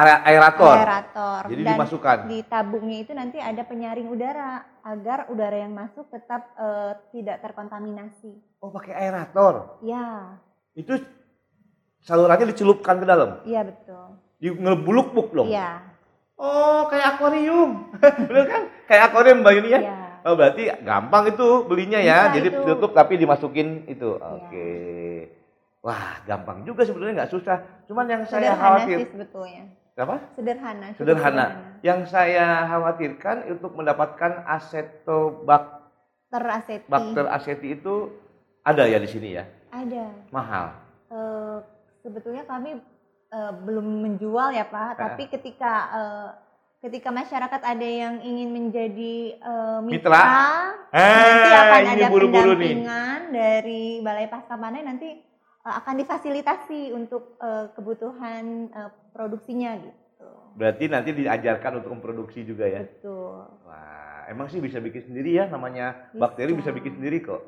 aerator. 0.00 0.76
aerator. 0.76 1.42
Jadi 1.48 1.62
Dan 1.62 1.70
dimasukkan. 1.74 2.16
di 2.26 2.38
tabungnya 2.44 2.98
itu 3.00 3.12
nanti 3.12 3.38
ada 3.38 3.62
penyaring 3.62 4.06
udara 4.06 4.62
agar 4.82 5.26
udara 5.28 5.56
yang 5.56 5.72
masuk 5.72 6.06
tetap 6.08 6.54
eh, 6.54 6.92
tidak 7.10 7.40
terkontaminasi. 7.40 8.32
Oh, 8.58 8.70
pakai 8.70 8.94
aerator. 8.96 9.80
Ya, 9.80 10.38
Itu 10.72 10.98
salurannya 12.00 12.50
dicelupkan 12.50 12.98
ke 12.98 13.06
dalam. 13.06 13.42
iya 13.42 13.62
betul. 13.62 14.18
Di 14.38 14.48
ngebuluk-buk 14.48 15.34
dong. 15.34 15.48
Iya, 15.48 15.82
Oh, 16.38 16.86
kayak 16.86 17.18
akuarium. 17.18 17.90
Bener 18.30 18.46
kan? 18.46 18.62
Kayak 18.86 19.10
akuarium 19.10 19.42
Mbak 19.42 19.52
Yuni 19.58 19.70
ya? 19.74 19.80
iya. 19.82 19.98
Oh, 20.22 20.38
berarti 20.38 20.70
gampang 20.82 21.26
itu 21.26 21.46
belinya 21.66 21.98
ya. 21.98 22.30
Bisa 22.30 22.34
Jadi 22.38 22.48
itu. 22.48 22.58
ditutup 22.62 22.90
tapi 22.94 23.18
dimasukin 23.18 23.82
itu. 23.86 24.14
Iya. 24.14 24.26
Oke. 24.38 24.68
Wah, 25.78 26.22
gampang 26.22 26.62
juga 26.62 26.82
sebenarnya 26.82 27.22
nggak 27.22 27.32
susah. 27.32 27.58
Cuman 27.86 28.06
yang 28.06 28.22
saya 28.26 28.54
khawatir 28.54 28.98
sih 28.98 29.10
sebetulnya. 29.10 29.66
Apa? 30.00 30.16
Sederhana. 30.32 30.86
Sederhana. 30.94 31.46
Yang 31.80 32.00
saya 32.08 32.66
khawatirkan 32.66 33.46
untuk 33.48 33.72
mendapatkan 33.72 34.42
acetobacter 34.44 35.86
Teraseti. 36.28 36.86
aceti 37.26 37.68
itu 37.72 38.12
ada 38.62 38.84
ya 38.84 38.98
di 38.98 39.08
sini 39.08 39.32
ya. 39.32 39.44
Ada. 39.70 40.06
Mahal. 40.28 40.66
Eh, 41.08 41.56
sebetulnya 42.00 42.44
kami 42.44 42.76
eh, 43.28 43.52
belum 43.58 43.86
menjual 44.04 44.52
ya 44.52 44.64
Pak, 44.64 44.90
Eh. 44.90 44.98
tapi 44.98 45.22
ketika 45.28 45.72
eh, 45.90 46.28
ketika 46.78 47.10
masyarakat 47.10 47.60
ada 47.60 47.82
yang 47.84 48.20
ingin 48.20 48.48
menjadi 48.50 49.14
eh, 49.34 49.78
Mitra. 49.82 50.20
mitra, 50.20 50.46
nanti 50.88 51.48
Ah, 51.48 51.64
akan 51.64 51.82
ada 51.90 52.06
buru-buru 52.08 52.52
nih. 52.54 52.76
pendampingan 52.76 53.20
dari 53.30 53.82
Balai 53.98 54.26
Pasca 54.26 54.54
Panen 54.54 54.84
nanti 54.84 55.10
eh, 55.10 55.74
akan 55.74 55.94
difasilitasi 55.96 56.92
untuk 56.92 57.36
eh, 57.38 57.72
kebutuhan 57.72 58.44
eh, 58.68 58.90
produksinya 59.18 59.74
gitu. 59.76 60.30
Berarti 60.54 60.84
nanti 60.86 61.10
diajarkan 61.12 61.72
untuk 61.76 61.90
memproduksi 61.92 62.42
juga 62.42 62.64
ya. 62.64 62.82
Betul. 62.82 63.42
Wah, 63.62 64.22
emang 64.26 64.46
sih 64.46 64.58
bisa 64.58 64.78
bikin 64.78 65.02
sendiri 65.04 65.34
ya 65.34 65.44
namanya 65.46 66.10
bakteri 66.12 66.50
bisa 66.52 66.70
Bisa. 66.70 66.78
bikin 66.78 66.92
sendiri 66.94 67.18
kok. 67.20 67.42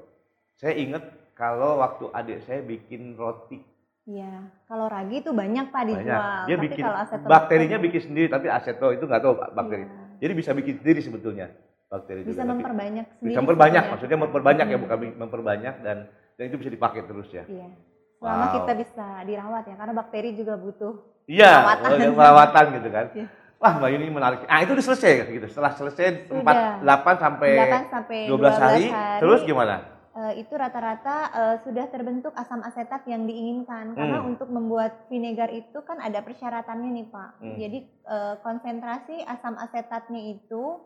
Saya 0.55 0.75
ingat 0.77 1.07
kalau 1.33 1.79
waktu 1.79 2.11
adik 2.11 2.39
saya 2.43 2.61
bikin 2.61 3.15
roti 3.15 3.63
Iya, 4.03 4.43
kalau 4.67 4.91
ragi 4.91 5.23
itu 5.23 5.31
banyak 5.31 5.71
Pak 5.71 5.83
dijual. 5.87 6.03
banyak, 6.03 6.45
dia 6.45 6.57
tapi 6.57 6.65
bikin 6.67 6.83
kalau 6.83 6.99
acetobacter- 6.99 7.31
bakterinya 7.31 7.79
bikin 7.79 8.03
sendiri 8.03 8.27
tapi 8.27 8.47
aseto 8.49 8.91
itu 8.91 9.05
nggak 9.05 9.23
tahu 9.23 9.35
bakteri. 9.55 9.85
Iya. 9.85 10.03
Jadi 10.19 10.33
bisa 10.35 10.51
bikin 10.51 10.75
sendiri 10.77 11.01
sebetulnya 11.01 11.47
bakteri 11.87 12.21
bisa 12.23 12.33
juga. 12.33 12.43
Tapi 12.43 12.51
memperbanyak 12.51 13.07
sendiri. 13.09 13.29
bisa 13.29 13.41
memperbanyak, 13.41 13.71
sebetulnya. 13.77 13.93
maksudnya 13.95 14.19
memperbanyak 14.19 14.67
ya 14.67 14.73
Hmm. 14.73 14.85
bukan 14.85 14.99
memperbanyak 15.17 15.75
dan 15.81 15.97
dan 16.11 16.45
itu 16.45 16.57
bisa 16.57 16.71
dipakai 16.71 17.01
terus 17.05 17.29
ya. 17.31 17.45
Iya. 17.45 17.69
selama 18.17 18.45
Wow. 18.45 18.55
kita 18.55 18.73
bisa 18.77 19.07
dirawat 19.25 19.65
ya 19.65 19.75
karena 19.75 19.95
bakteri 19.95 20.31
juga 20.35 20.55
butuh 20.55 20.93
Iya, 21.31 21.53
Perawatan. 21.79 22.11
perawatan 22.19 22.65
gitu 22.75 22.89
kan. 22.91 23.07
Iya. 23.15 23.27
Wah, 23.61 23.73
Mbak 23.77 23.91
Yuni 23.93 24.07
menarik. 24.09 24.41
Ah, 24.45 24.65
itu 24.65 24.73
udah 24.73 24.83
selesai 24.83 25.13
gitu. 25.29 25.47
Setelah 25.47 25.73
selesai 25.73 26.27
Sudah. 26.27 26.81
4 26.81 26.83
8 26.83 27.23
sampai 27.23 27.51
8 27.55 27.87
sampai 27.87 28.19
12 28.27 28.57
hari, 28.57 28.85
terus 29.21 29.41
gimana? 29.45 29.77
eh, 30.11 30.43
itu 30.43 30.53
rata-rata 30.53 31.17
eh, 31.31 31.57
sudah 31.63 31.87
terbentuk 31.87 32.35
asam 32.35 32.59
asetat 32.61 33.07
yang 33.07 33.25
diinginkan 33.25 33.95
karena 33.95 34.19
Hmm. 34.19 34.35
untuk 34.35 34.51
membuat 34.51 35.07
vinegar 35.07 35.47
itu 35.49 35.79
kan 35.81 36.03
ada 36.03 36.19
persyaratannya 36.19 36.91
nih 36.91 37.07
Pak. 37.07 37.31
Hmm. 37.39 37.55
Jadi 37.55 37.79
eh, 37.87 38.35
konsentrasi 38.43 39.23
asam 39.23 39.55
asetatnya 39.55 40.19
itu 40.35 40.83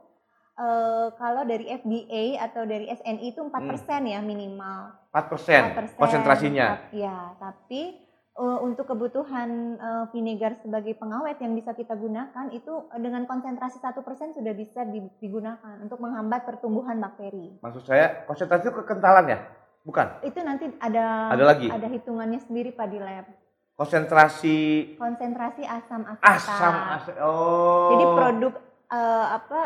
eh, 0.54 1.08
kalau 1.14 1.42
dari 1.42 1.72
FDA 1.72 2.36
atau 2.38 2.62
dari 2.62 2.84
SNI 2.86 3.24
itu 3.24 3.40
4% 3.40 3.64
ya 4.04 4.20
minimal. 4.20 4.92
4%, 5.08 5.72
4%. 5.72 5.96
konsentrasinya. 5.96 6.90
Ya, 6.90 7.32
tapi 7.38 7.96
eh, 8.35 8.59
untuk 8.61 8.87
kebutuhan 8.87 9.49
eh, 9.75 10.05
vinegar 10.11 10.57
sebagai 10.57 10.95
pengawet 10.95 11.38
yang 11.38 11.53
bisa 11.53 11.71
kita 11.71 11.95
gunakan 11.95 12.50
itu 12.50 12.71
eh, 12.88 12.99
dengan 12.99 13.25
konsentrasi 13.25 13.79
1% 13.79 13.95
sudah 14.33 14.53
bisa 14.53 14.83
di- 14.85 15.11
digunakan 15.19 15.79
untuk 15.79 15.99
menghambat 15.99 16.43
pertumbuhan 16.45 16.99
bakteri. 16.99 17.59
Maksud 17.59 17.83
saya 17.83 18.25
konsentrasi 18.25 18.64
itu 18.64 18.75
kekentalan 18.75 19.26
ya? 19.29 19.38
Bukan. 19.83 20.07
Itu 20.23 20.41
nanti 20.41 20.73
ada 20.79 21.29
Ada 21.31 21.45
lagi? 21.45 21.69
ada 21.69 21.87
hitungannya 21.87 22.41
sendiri 22.41 22.71
Pak 22.71 22.88
di 22.88 22.99
lab. 22.99 23.29
Konsentrasi 23.75 24.59
Konsentrasi 24.97 25.62
asam 25.62 26.03
asetat. 26.05 26.25
asam 26.25 26.75
aset. 26.91 27.17
Oh. 27.21 27.91
Jadi 27.93 28.05
produk 28.09 28.53
eh, 28.88 29.26
apa 29.31 29.61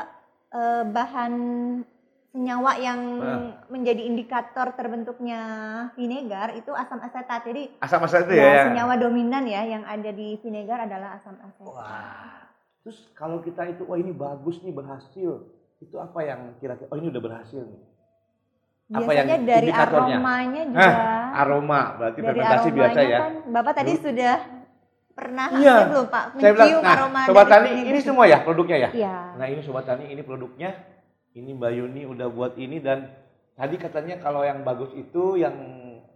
eh, 0.51 0.83
bahan 0.85 1.33
senyawa 2.29 2.77
yang 2.77 3.01
Ah. 3.19 3.41
menjadi 3.67 4.05
indikator 4.05 4.71
terbentuknya 4.73 5.41
vinegar 5.95 6.53
itu 6.53 6.71
asam 6.71 7.01
asetat. 7.01 7.41
Jadi 7.43 7.73
asam 7.79 8.01
aset 8.01 8.25
itu 8.25 8.35
ya, 8.35 8.45
ya. 8.45 8.63
senyawa 8.69 8.95
dominan 8.95 9.43
ya 9.43 9.65
yang 9.65 9.83
ada 9.83 10.11
di 10.11 10.37
vinegar 10.39 10.85
adalah 10.85 11.17
asam 11.17 11.35
asetat. 11.39 11.67
Wah. 11.67 12.53
Terus 12.81 13.09
kalau 13.13 13.41
kita 13.41 13.65
itu 13.67 13.83
wah 13.83 13.97
ini 13.97 14.13
bagus 14.13 14.61
nih 14.61 14.71
berhasil. 14.71 15.49
Itu 15.79 15.97
apa 15.97 16.21
yang 16.21 16.57
kira-kira 16.57 16.87
oh 16.87 16.97
ini 16.97 17.09
udah 17.09 17.23
berhasil 17.23 17.61
nih. 17.61 17.83
Apa 18.89 19.11
yang 19.11 19.27
Biasanya 19.27 19.39
dari 19.47 19.67
indikatornya? 19.67 20.17
aromanya 20.17 20.63
juga. 20.65 20.93
Aroma 21.31 21.81
berarti 21.95 22.19
dari 22.19 22.29
fermentasi 22.35 22.69
biasa 22.73 23.01
ya. 23.03 23.19
kan 23.19 23.33
Bapak 23.47 23.73
tadi 23.75 23.93
Dulu- 23.93 24.03
sudah 24.03 24.35
pernah 25.11 25.47
Iya. 25.51 25.75
ya 25.75 25.85
belum 25.87 26.07
Pak 26.07 26.25
Saya 26.31 26.53
bilang, 26.55 26.69
mencium 26.69 26.83
nah, 26.83 26.95
aroma 26.95 27.21
Sobat 27.27 27.45
dari 27.45 27.53
Tani 27.69 27.71
ini 27.85 27.99
semua 28.01 28.25
ya 28.25 28.39
produknya 28.41 28.77
ya? 28.79 28.89
Iya. 28.91 29.17
Nah 29.35 29.47
ini 29.47 29.61
Sobat 29.61 29.85
Tani 29.85 30.05
ini 30.07 30.23
produknya. 30.23 30.71
Ini 31.39 31.55
Mbak 31.55 31.73
Yuni 31.79 32.03
udah 32.03 32.27
buat 32.27 32.59
ini 32.59 32.83
dan 32.83 33.15
tadi 33.55 33.79
katanya 33.79 34.19
kalau 34.19 34.43
yang 34.43 34.67
bagus 34.67 34.91
itu 34.99 35.39
yang 35.39 35.55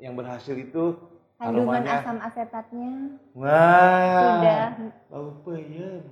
yang 0.02 0.18
berhasil 0.18 0.58
itu 0.58 0.98
Kandungan 1.38 1.82
aromanya. 1.82 2.02
asam 2.02 2.18
asetatnya 2.18 2.90
Wah. 3.34 4.38
sudah 4.38 4.66
Bau 5.06 5.30
peyem. 5.42 6.02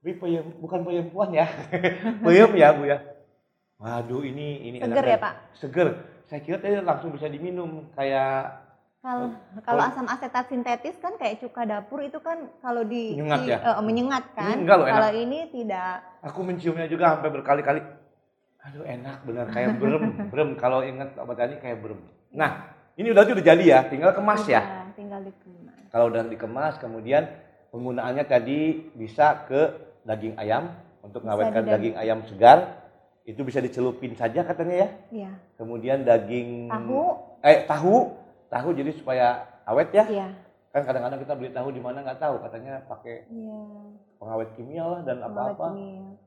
Tapi 0.00 0.12
peyem 0.16 0.44
bukan 0.60 0.80
peyem 0.84 1.06
puan 1.12 1.28
ya. 1.32 1.44
peyem 2.24 2.50
ya 2.56 2.68
Bu 2.72 2.84
ya. 2.88 2.98
Waduh 3.76 4.24
ini 4.24 4.64
ini 4.64 4.76
seger 4.80 5.04
enak 5.04 5.04
ya 5.04 5.18
banget. 5.20 5.24
Pak. 5.24 5.34
Seger. 5.60 5.88
Saya 6.24 6.40
kira 6.40 6.56
tadi 6.56 6.80
langsung 6.80 7.12
bisa 7.12 7.28
diminum 7.28 7.84
kayak 7.92 8.63
Kalau 9.04 9.28
kalau 9.68 9.84
asam 9.84 10.08
asetat 10.08 10.48
sintetis 10.48 10.96
kan 10.96 11.20
kayak 11.20 11.36
cuka 11.44 11.68
dapur 11.68 12.00
itu 12.00 12.16
kan 12.24 12.48
kalau 12.64 12.88
di 12.88 13.12
Menyengat 13.12 13.40
di- 13.44 13.52
ya? 13.52 13.58
eh, 13.60 13.82
menyengat 13.84 14.24
kan. 14.32 14.56
Enggak 14.56 14.76
loh, 14.80 14.86
enak. 14.88 14.96
kalau 14.96 15.10
ini 15.12 15.38
tidak. 15.52 15.94
aku 16.24 16.40
menciumnya 16.40 16.88
juga 16.88 17.12
sampai 17.12 17.28
berkali-kali. 17.28 17.84
Aduh 18.64 18.80
enak 18.80 19.28
bener 19.28 19.44
kayak 19.52 19.76
berem, 19.76 20.04
berem 20.32 20.50
kalau 20.56 20.80
ingat 20.80 21.12
obat 21.20 21.36
tadi 21.36 21.60
kayak 21.60 21.84
berem. 21.84 22.00
Nah, 22.32 22.72
ini 22.96 23.12
udah 23.12 23.28
udah 23.28 23.44
jadi 23.44 23.64
ya, 23.68 23.80
tinggal 23.92 24.16
kemas 24.16 24.48
ya. 24.48 24.88
Tinggal 24.96 25.20
dikemas. 25.20 25.84
Kalau 25.92 26.08
udah 26.08 26.24
dikemas 26.24 26.74
kemudian 26.80 27.28
penggunaannya 27.76 28.24
tadi 28.24 28.88
bisa 28.96 29.44
ke 29.44 29.68
daging 30.08 30.40
ayam 30.40 30.72
untuk 31.04 31.28
ngawetkan 31.28 31.68
daging 31.68 32.00
ayam 32.00 32.24
segar. 32.24 32.80
Itu 33.28 33.44
bisa 33.44 33.60
dicelupin 33.60 34.16
saja 34.16 34.40
katanya 34.48 34.76
ya. 34.80 34.88
Iya. 35.12 35.32
Kemudian 35.60 36.08
daging 36.08 36.72
Tahu, 36.72 37.04
eh 37.44 37.68
tahu, 37.68 38.23
tahu 38.54 38.68
jadi 38.72 38.90
supaya 38.94 39.26
awet 39.66 39.90
ya. 39.90 40.04
iya. 40.06 40.28
Kan 40.70 40.82
kadang-kadang 40.82 41.18
kita 41.18 41.34
beli 41.34 41.50
tahu 41.50 41.70
di 41.70 41.78
mana 41.78 42.02
nggak 42.02 42.18
tahu, 42.18 42.38
katanya 42.42 42.82
pakai 42.86 43.26
Iya. 43.26 43.60
pengawet 44.18 44.50
kimia 44.54 44.84
lah 44.86 45.00
dan 45.02 45.22
apa-apa. 45.22 45.74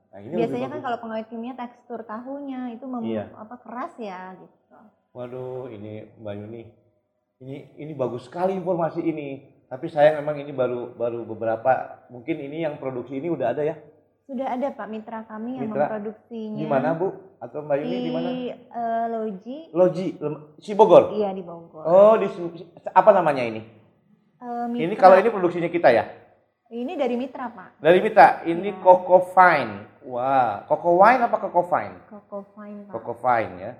Nah, 0.07 0.19
ini 0.19 0.33
Biasanya 0.35 0.67
kan 0.71 0.79
kalau 0.79 0.97
pengawet 0.99 1.27
kimia 1.27 1.53
tekstur 1.53 2.03
tahunya 2.03 2.75
itu 2.75 2.85
mem- 2.87 3.07
Iya. 3.07 3.27
apa 3.35 3.55
keras 3.59 3.95
ya 3.99 4.35
gitu. 4.35 4.75
Waduh, 5.11 5.67
ini 5.71 6.07
Mbak 6.19 6.33
Yuni. 6.37 6.63
Ini 7.37 7.55
ini 7.77 7.91
bagus 7.93 8.25
sekali 8.25 8.55
informasi 8.55 9.01
ini. 9.01 9.27
Tapi 9.67 9.91
saya 9.91 10.15
memang 10.15 10.39
ini 10.39 10.55
baru 10.55 10.95
baru 10.95 11.27
beberapa 11.27 12.07
mungkin 12.07 12.39
ini 12.39 12.63
yang 12.63 12.79
produksi 12.79 13.19
ini 13.19 13.27
udah 13.27 13.51
ada 13.51 13.67
ya. 13.67 13.75
Sudah 14.27 14.47
ada 14.51 14.67
Pak 14.69 14.87
mitra 14.87 15.23
kami 15.23 15.55
yang 15.55 15.71
Mitra? 15.71 15.87
memproduksinya. 15.87 16.59
Di 16.59 16.67
mana, 16.67 16.91
Bu? 16.91 17.15
Atau 17.39 17.63
Mbak 17.63 17.75
Yuni 17.79 17.87
Di 17.87 17.97
di 17.97 18.11
mana? 18.11 18.29
eh, 18.29 19.05
Loji. 19.07 19.57
Loji, 19.71 20.05
si 20.59 20.75
Bogor. 20.75 21.15
Iya 21.15 21.31
di 21.31 21.39
Bogor. 21.39 21.79
Oh, 21.81 22.19
di 22.19 22.27
apa 22.85 23.09
namanya 23.09 23.39
ini? 23.41 23.63
Eh, 24.37 24.65
Ini 24.67 24.83
mitra- 24.85 24.99
kalau 24.99 25.15
ini 25.15 25.29
produksinya 25.31 25.71
kita 25.71 25.89
ya. 25.89 26.03
ini 26.67 26.93
dari 26.93 27.15
mitra 27.15 27.47
Pak. 27.47 27.79
Dari 27.79 28.03
Mita, 28.03 28.43
ini 28.43 28.67
Iya. 28.67 28.83
Coco 28.83 29.31
Fine. 29.31 30.03
Wah, 30.03 30.67
Coco 30.67 30.99
Wine 30.99 31.23
apa 31.23 31.37
Coco 31.39 31.63
Fine? 31.63 31.95
Coco 32.05 32.37
Fine 32.51 32.79
Pak. 32.83 32.91
Coco 32.91 33.13
Fine 33.15 33.53
ya. 33.55 33.71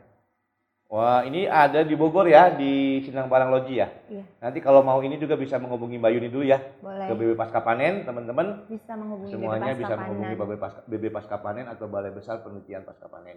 Wah, 0.88 1.20
ini 1.22 1.44
ada 1.44 1.84
di 1.84 2.00
Bogor 2.00 2.32
ya, 2.32 2.48
di 2.48 3.04
Sinang 3.04 3.28
Barang 3.28 3.52
Loji 3.52 3.76
ya. 3.76 3.92
Iya. 4.08 4.24
Nanti 4.40 4.64
kalau 4.64 4.80
mau 4.80 5.04
ini 5.04 5.20
juga 5.20 5.36
bisa 5.36 5.60
menghubungi 5.60 6.00
Mbak 6.00 6.12
Yuni 6.16 6.30
dulu 6.32 6.48
ya 6.48 6.64
Boleh. 6.80 7.12
ke 7.12 7.14
BB 7.14 7.32
Pasca 7.36 7.60
Panen, 7.60 8.08
teman-teman. 8.08 8.64
Bisa 8.66 8.96
menghubungi 8.96 9.36
Semuanya 9.36 9.76
BB 9.76 9.78
bisa 9.78 9.88
Pasca 9.90 10.00
menghubungi 10.00 10.34
Panen. 10.34 10.48
BB 10.48 10.54
Pasca, 10.56 10.80
BB 10.88 11.04
Pasca 11.12 11.38
Panen 11.38 11.66
atau 11.68 11.86
Balai 11.86 12.16
Besar 12.16 12.40
Penelitian 12.40 12.88
Pasca 12.88 13.04
Panen. 13.06 13.36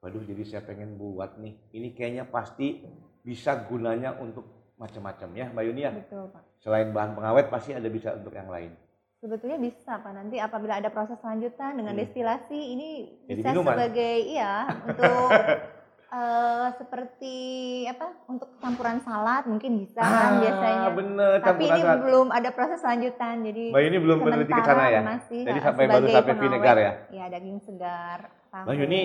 Waduh, 0.00 0.24
jadi 0.24 0.40
saya 0.42 0.62
pengen 0.64 0.96
buat 0.96 1.36
nih. 1.36 1.52
Ini 1.70 1.88
kayaknya 1.92 2.24
pasti 2.24 2.80
bisa 3.20 3.60
gunanya 3.62 4.16
untuk 4.16 4.48
macam-macam 4.76 5.28
ya, 5.32 5.46
Mbak 5.52 5.64
Yuni 5.68 5.82
ya. 5.82 5.92
Betul 5.92 6.32
Pak. 6.32 6.42
Selain 6.58 6.88
bahan 6.90 7.12
pengawet 7.12 7.52
pasti 7.52 7.76
ada 7.76 7.88
bisa 7.88 8.16
untuk 8.16 8.32
yang 8.32 8.48
lain. 8.48 8.72
Sebetulnya 9.20 9.56
bisa 9.56 10.00
Pak. 10.00 10.12
Nanti 10.12 10.36
apabila 10.36 10.76
ada 10.76 10.88
proses 10.88 11.20
lanjutan 11.20 11.76
dengan 11.76 11.92
Hmm. 11.92 12.00
destilasi 12.00 12.56
ini 12.72 12.90
Jadi 13.28 13.36
bisa 13.36 13.48
minuman. 13.52 13.72
sebagai 13.76 14.14
iya 14.22 14.52
untuk 14.82 15.28
eh, 16.14 16.66
seperti 16.78 17.36
apa? 17.90 18.06
Untuk 18.30 18.48
campuran 18.62 19.02
salad 19.02 19.44
mungkin 19.50 19.82
bisa 19.82 20.00
kan 20.00 20.38
biasanya. 20.38 20.88
Ah, 20.88 20.94
bener. 20.94 21.36
Tapi 21.42 21.64
ini 21.66 21.80
salad. 21.82 21.98
belum 22.06 22.26
ada 22.30 22.50
proses 22.54 22.80
lanjutan. 22.80 23.42
Jadi 23.42 23.64
Mbak 23.74 23.82
Yuni 23.82 23.98
belum 23.98 24.18
meneliti 24.22 24.52
ke 24.54 24.62
sana 24.62 24.84
ya. 24.88 25.00
Masih 25.02 25.42
Jadi 25.42 25.60
sampai 25.60 25.84
baru 25.90 26.06
sampai 26.08 26.34
vinegar 26.38 26.76
ya. 26.78 26.92
Iya, 27.10 27.24
daging 27.34 27.58
segar. 27.66 28.18
tahu. 28.54 28.64
Mbak 28.70 28.76
Yuni, 28.78 29.00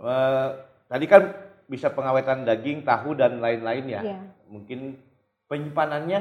eh, 0.00 0.48
tadi 0.88 1.04
kan 1.04 1.22
bisa 1.64 1.88
pengawetan 1.92 2.44
daging, 2.44 2.84
tahu 2.84 3.16
dan 3.16 3.40
lain-lain 3.40 3.84
ya. 3.88 4.00
Iya. 4.00 4.20
Mungkin 4.48 4.96
penyimpanannya 5.48 6.20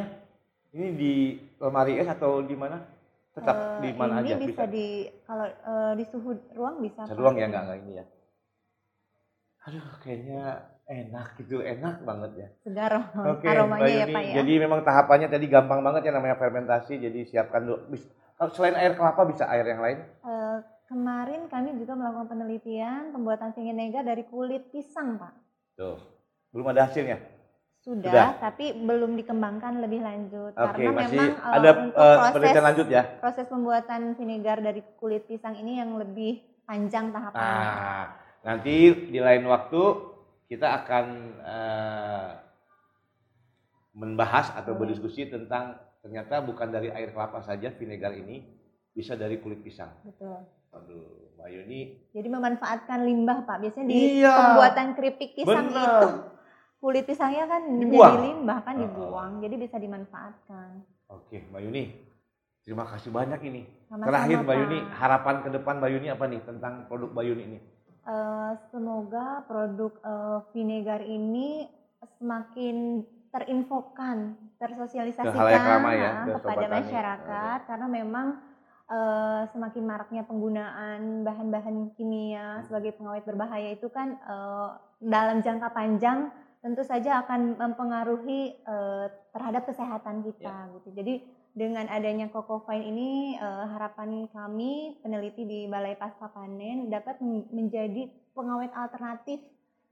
ini 0.73 0.87
di 0.97 1.13
lemari 1.59 1.99
es 1.99 2.09
atau 2.09 2.43
di 2.43 2.55
mana? 2.57 2.81
Tetap 3.33 3.55
Eh, 3.57 3.89
di 3.89 3.89
mana 3.97 4.21
ini 4.21 4.29
aja 4.29 4.35
bisa, 4.37 4.63
di 4.69 5.09
kalau 5.25 5.49
eh, 5.49 5.93
di 5.97 6.05
suhu 6.05 6.37
ruang 6.53 6.85
bisa. 6.85 7.01
Bisa 7.01 7.13
Pak. 7.13 7.17
ruang 7.17 7.35
ya 7.39 7.49
enggak 7.49 7.63
enggak 7.65 7.79
ini 7.81 7.93
ya. 7.97 8.05
Aduh, 9.63 9.85
kayaknya 10.03 10.67
enak 10.83 11.39
gitu, 11.39 11.63
enak 11.63 12.03
banget 12.03 12.31
ya. 12.35 12.47
Segar 12.67 12.91
Oke, 13.15 13.47
aromanya 13.47 13.87
Mbak 13.87 13.95
ya. 13.95 14.05
Pak 14.11 14.23
ya. 14.27 14.33
Jadi 14.43 14.53
memang 14.59 14.79
tahapannya 14.83 15.27
tadi 15.31 15.45
gampang 15.47 15.79
banget 15.79 16.01
ya 16.07 16.11
namanya 16.11 16.35
fermentasi. 16.35 16.99
Jadi 16.99 17.19
siapkan 17.23 17.63
dulu. 17.63 17.95
Kalau 18.35 18.51
selain 18.51 18.75
air 18.75 18.91
kelapa 18.99 19.23
bisa 19.23 19.47
air 19.47 19.63
yang 19.63 19.79
lain? 19.79 20.03
Eh, 20.03 20.57
kemarin 20.91 21.47
kami 21.47 21.79
juga 21.79 21.95
melakukan 21.95 22.27
penelitian 22.35 23.15
pembuatan 23.15 23.55
vinegar 23.55 24.03
dari 24.03 24.27
kulit 24.27 24.67
pisang, 24.75 25.15
Pak. 25.15 25.33
Tuh. 25.79 25.97
Belum 26.51 26.67
ada 26.69 26.91
hasilnya. 26.91 27.17
Sudah, 27.83 28.11
Sudah. 28.15 28.27
tapi 28.39 28.71
belum 28.79 29.19
dikembangkan 29.19 29.83
lebih 29.83 30.07
lanjut 30.07 30.55
Oke, 30.55 30.87
karena 30.87 30.91
masih 30.95 31.19
memang 31.19 31.31
eh, 31.35 31.51
ada 31.51 31.69
untuk 31.75 31.99
eh, 31.99 32.15
proses 32.15 32.31
penelitian 32.31 32.63
lanjut 32.63 32.87
ya. 32.87 33.03
proses 33.19 33.45
pembuatan 33.51 34.01
vinegar 34.15 34.57
dari 34.63 34.81
kulit 34.95 35.27
pisang 35.27 35.59
ini 35.59 35.83
yang 35.83 35.99
lebih 35.99 36.39
panjang 36.63 37.11
tahapannya. 37.11 37.59
Nah, 37.59 38.22
nanti 38.43 38.75
di 39.07 39.19
lain 39.19 39.43
waktu 39.43 39.81
kita 40.45 40.67
akan 40.83 41.05
eh, 41.39 42.29
membahas 43.93 44.51
atau 44.53 44.73
berdiskusi 44.73 45.29
tentang 45.29 45.77
ternyata 46.01 46.41
bukan 46.41 46.67
dari 46.67 46.89
air 46.89 47.13
kelapa 47.13 47.39
saja 47.39 47.71
vinegar 47.71 48.11
ini 48.11 48.43
bisa 48.91 49.15
dari 49.15 49.39
kulit 49.39 49.61
pisang. 49.61 49.89
Betul. 50.03 50.43
Aduh, 50.73 51.29
Mbak 51.37 51.49
Yuni, 51.49 51.81
Jadi 52.11 52.27
memanfaatkan 52.27 53.05
limbah, 53.05 53.45
Pak. 53.45 53.57
Biasanya 53.61 53.85
di 53.87 53.97
Iya. 54.19 54.33
pembuatan 54.33 54.87
keripik 54.97 55.31
pisang 55.35 55.69
Bener. 55.69 55.85
itu 55.85 56.09
kulit 56.77 57.05
pisangnya 57.05 57.45
kan 57.47 57.61
Dibuang. 57.77 58.11
jadi 58.11 58.25
limbah 58.27 58.59
kan 58.61 58.75
dibuang. 58.75 59.31
Jadi 59.39 59.55
bisa 59.55 59.77
dimanfaatkan. 59.77 60.69
oke 61.07 61.37
Mbak 61.53 61.61
Yuni, 61.61 61.83
terima 62.59 62.89
kasih 62.89 63.13
banyak 63.13 63.37
ini. 63.45 63.61
Sama-sama, 63.85 64.07
Terakhir 64.09 64.37
Mbak. 64.41 64.55
Yuni, 64.57 64.79
harapan 64.91 65.35
ke 65.39 65.49
depan 65.51 65.73
Mbak 65.77 65.91
Yuni 65.93 66.07
apa 66.09 66.25
nih 66.25 66.41
tentang 66.41 66.73
produk 66.89 67.09
Mbak 67.13 67.23
Yuni 67.23 67.43
ini? 67.45 67.59
Eh, 68.03 68.51
semoga 68.67 69.47
produk 69.47 69.95
eh, 70.03 70.39
vinegar 70.51 70.99
ini 71.07 71.71
semakin 72.19 72.99
terinfokan, 73.31 74.35
tersosialisasikan 74.59 75.31
ya, 75.95 76.11
ah, 76.11 76.25
ke 76.27 76.31
kepada 76.35 76.67
masyarakat. 76.67 77.59
Karena 77.63 77.87
memang 77.87 78.43
eh, 78.91 79.41
semakin 79.55 79.83
maraknya 79.87 80.27
penggunaan 80.27 81.23
bahan-bahan 81.23 81.95
kimia 81.95 82.59
sebagai 82.67 82.91
pengawet 82.99 83.23
berbahaya 83.23 83.71
itu 83.71 83.87
kan 83.87 84.19
eh, 84.19 84.69
dalam 84.99 85.39
jangka 85.39 85.71
panjang 85.71 86.27
tentu 86.59 86.83
saja 86.83 87.23
akan 87.23 87.55
mempengaruhi 87.55 88.51
eh, 88.67 89.05
terhadap 89.31 89.63
kesehatan 89.63 90.27
kita 90.27 90.75
gitu. 90.75 90.91
Jadi 90.91 91.23
dengan 91.53 91.85
adanya 91.85 92.33
Kokofine 92.33 92.81
ini 92.89 93.37
eh, 93.37 93.65
harapan 93.69 94.25
kami 94.33 94.97
peneliti 95.05 95.45
di 95.45 95.59
Balai 95.69 95.93
Pasca 95.93 96.33
Panen 96.33 96.89
dapat 96.89 97.21
men- 97.21 97.45
menjadi 97.53 98.09
pengawet 98.33 98.73
alternatif 98.73 99.37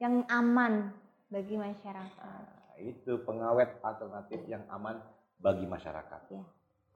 yang 0.02 0.26
aman 0.26 0.90
bagi 1.30 1.54
masyarakat. 1.56 2.18
Nah, 2.18 2.78
itu 2.82 3.22
pengawet 3.22 3.78
alternatif 3.86 4.42
yang 4.50 4.66
aman 4.74 4.98
bagi 5.38 5.70
masyarakat. 5.70 6.22
Ya. 6.34 6.44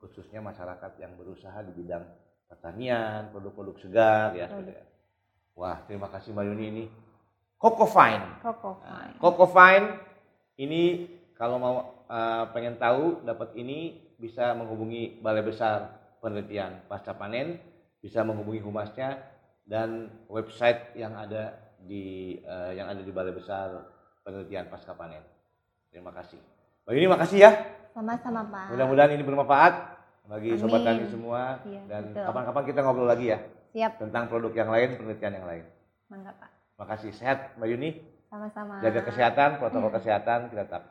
Khususnya 0.01 0.41
masyarakat 0.41 0.97
yang 0.97 1.13
berusaha 1.13 1.61
di 1.61 1.71
bidang 1.71 2.03
pertanian, 2.49 3.29
produk-produk 3.29 3.77
segar 3.77 4.33
ya. 4.33 4.49
Produk. 4.49 4.81
Wah, 5.55 5.77
terima 5.85 6.09
kasih 6.09 6.33
Mbak 6.33 6.45
Yuni 6.49 6.65
ini. 6.73 6.85
Kokofine. 7.61 8.41
Kokofine. 8.41 9.13
Kokofine 9.21 9.87
ini 10.57 11.05
kalau 11.37 11.61
mau 11.61 11.75
eh, 12.09 12.43
pengen 12.49 12.81
tahu 12.81 13.21
dapat 13.21 13.53
ini 13.53 14.04
bisa 14.17 14.55
menghubungi 14.55 15.19
Balai 15.19 15.43
Besar 15.43 15.95
Penelitian 16.19 16.81
Pasca 16.87 17.13
Panen, 17.13 17.59
bisa 17.99 18.25
menghubungi 18.25 18.61
humasnya 18.61 19.21
dan 19.65 20.09
website 20.29 20.93
yang 20.97 21.13
ada 21.13 21.53
di 21.81 22.37
eh, 22.41 22.71
yang 22.77 22.89
ada 22.89 23.01
di 23.01 23.11
Balai 23.13 23.33
Besar 23.33 23.85
Penelitian 24.25 24.69
Pasca 24.69 24.93
Panen. 24.93 25.21
Terima 25.89 26.11
kasih. 26.11 26.39
Mbak 26.85 26.93
Yuni 26.97 27.07
makasih 27.07 27.39
ya. 27.39 27.51
Sama-sama 27.95 28.43
Pak. 28.51 28.75
Mudah-mudahan 28.75 29.11
ini 29.15 29.23
bermanfaat 29.23 29.73
bagi 30.25 30.57
sobat 30.57 30.81
Amin. 30.83 31.05
tani 31.05 31.05
semua 31.07 31.61
Iya, 31.63 31.81
dan 31.85 32.03
kapan-kapan 32.11 32.63
kita 32.65 32.79
ngobrol 32.81 33.05
lagi 33.05 33.29
ya 33.29 33.39
Siap, 33.77 34.01
tentang 34.01 34.25
produk 34.25 34.49
yang 34.57 34.69
lain, 34.73 34.97
penelitian 34.97 35.33
yang 35.37 35.45
lain. 35.47 35.63
mangga 36.09 36.33
Pak. 36.35 36.49
Makasih 36.81 37.11
sehat 37.15 37.55
Mbak 37.55 37.67
Yuni. 37.71 37.91
Sama-sama. 38.25 38.83
jaga 38.83 39.01
kesehatan, 39.07 39.49
protokol 39.61 39.95
kesehatan 39.95 40.51
kita 40.51 40.67
tetap. 40.67 40.83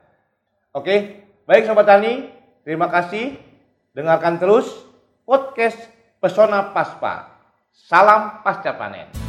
Oke, 0.72 1.26
baik 1.44 1.68
sobat 1.68 1.84
tani, 1.84 2.30
terima 2.64 2.90
kasih. 2.90 3.38
Dengarkan 3.94 4.42
terus 4.42 4.66
podcast 5.22 5.78
Pesona 6.18 6.74
Paspa. 6.74 7.30
Salam 7.70 8.42
pasca 8.42 8.74
panen. 8.74 9.23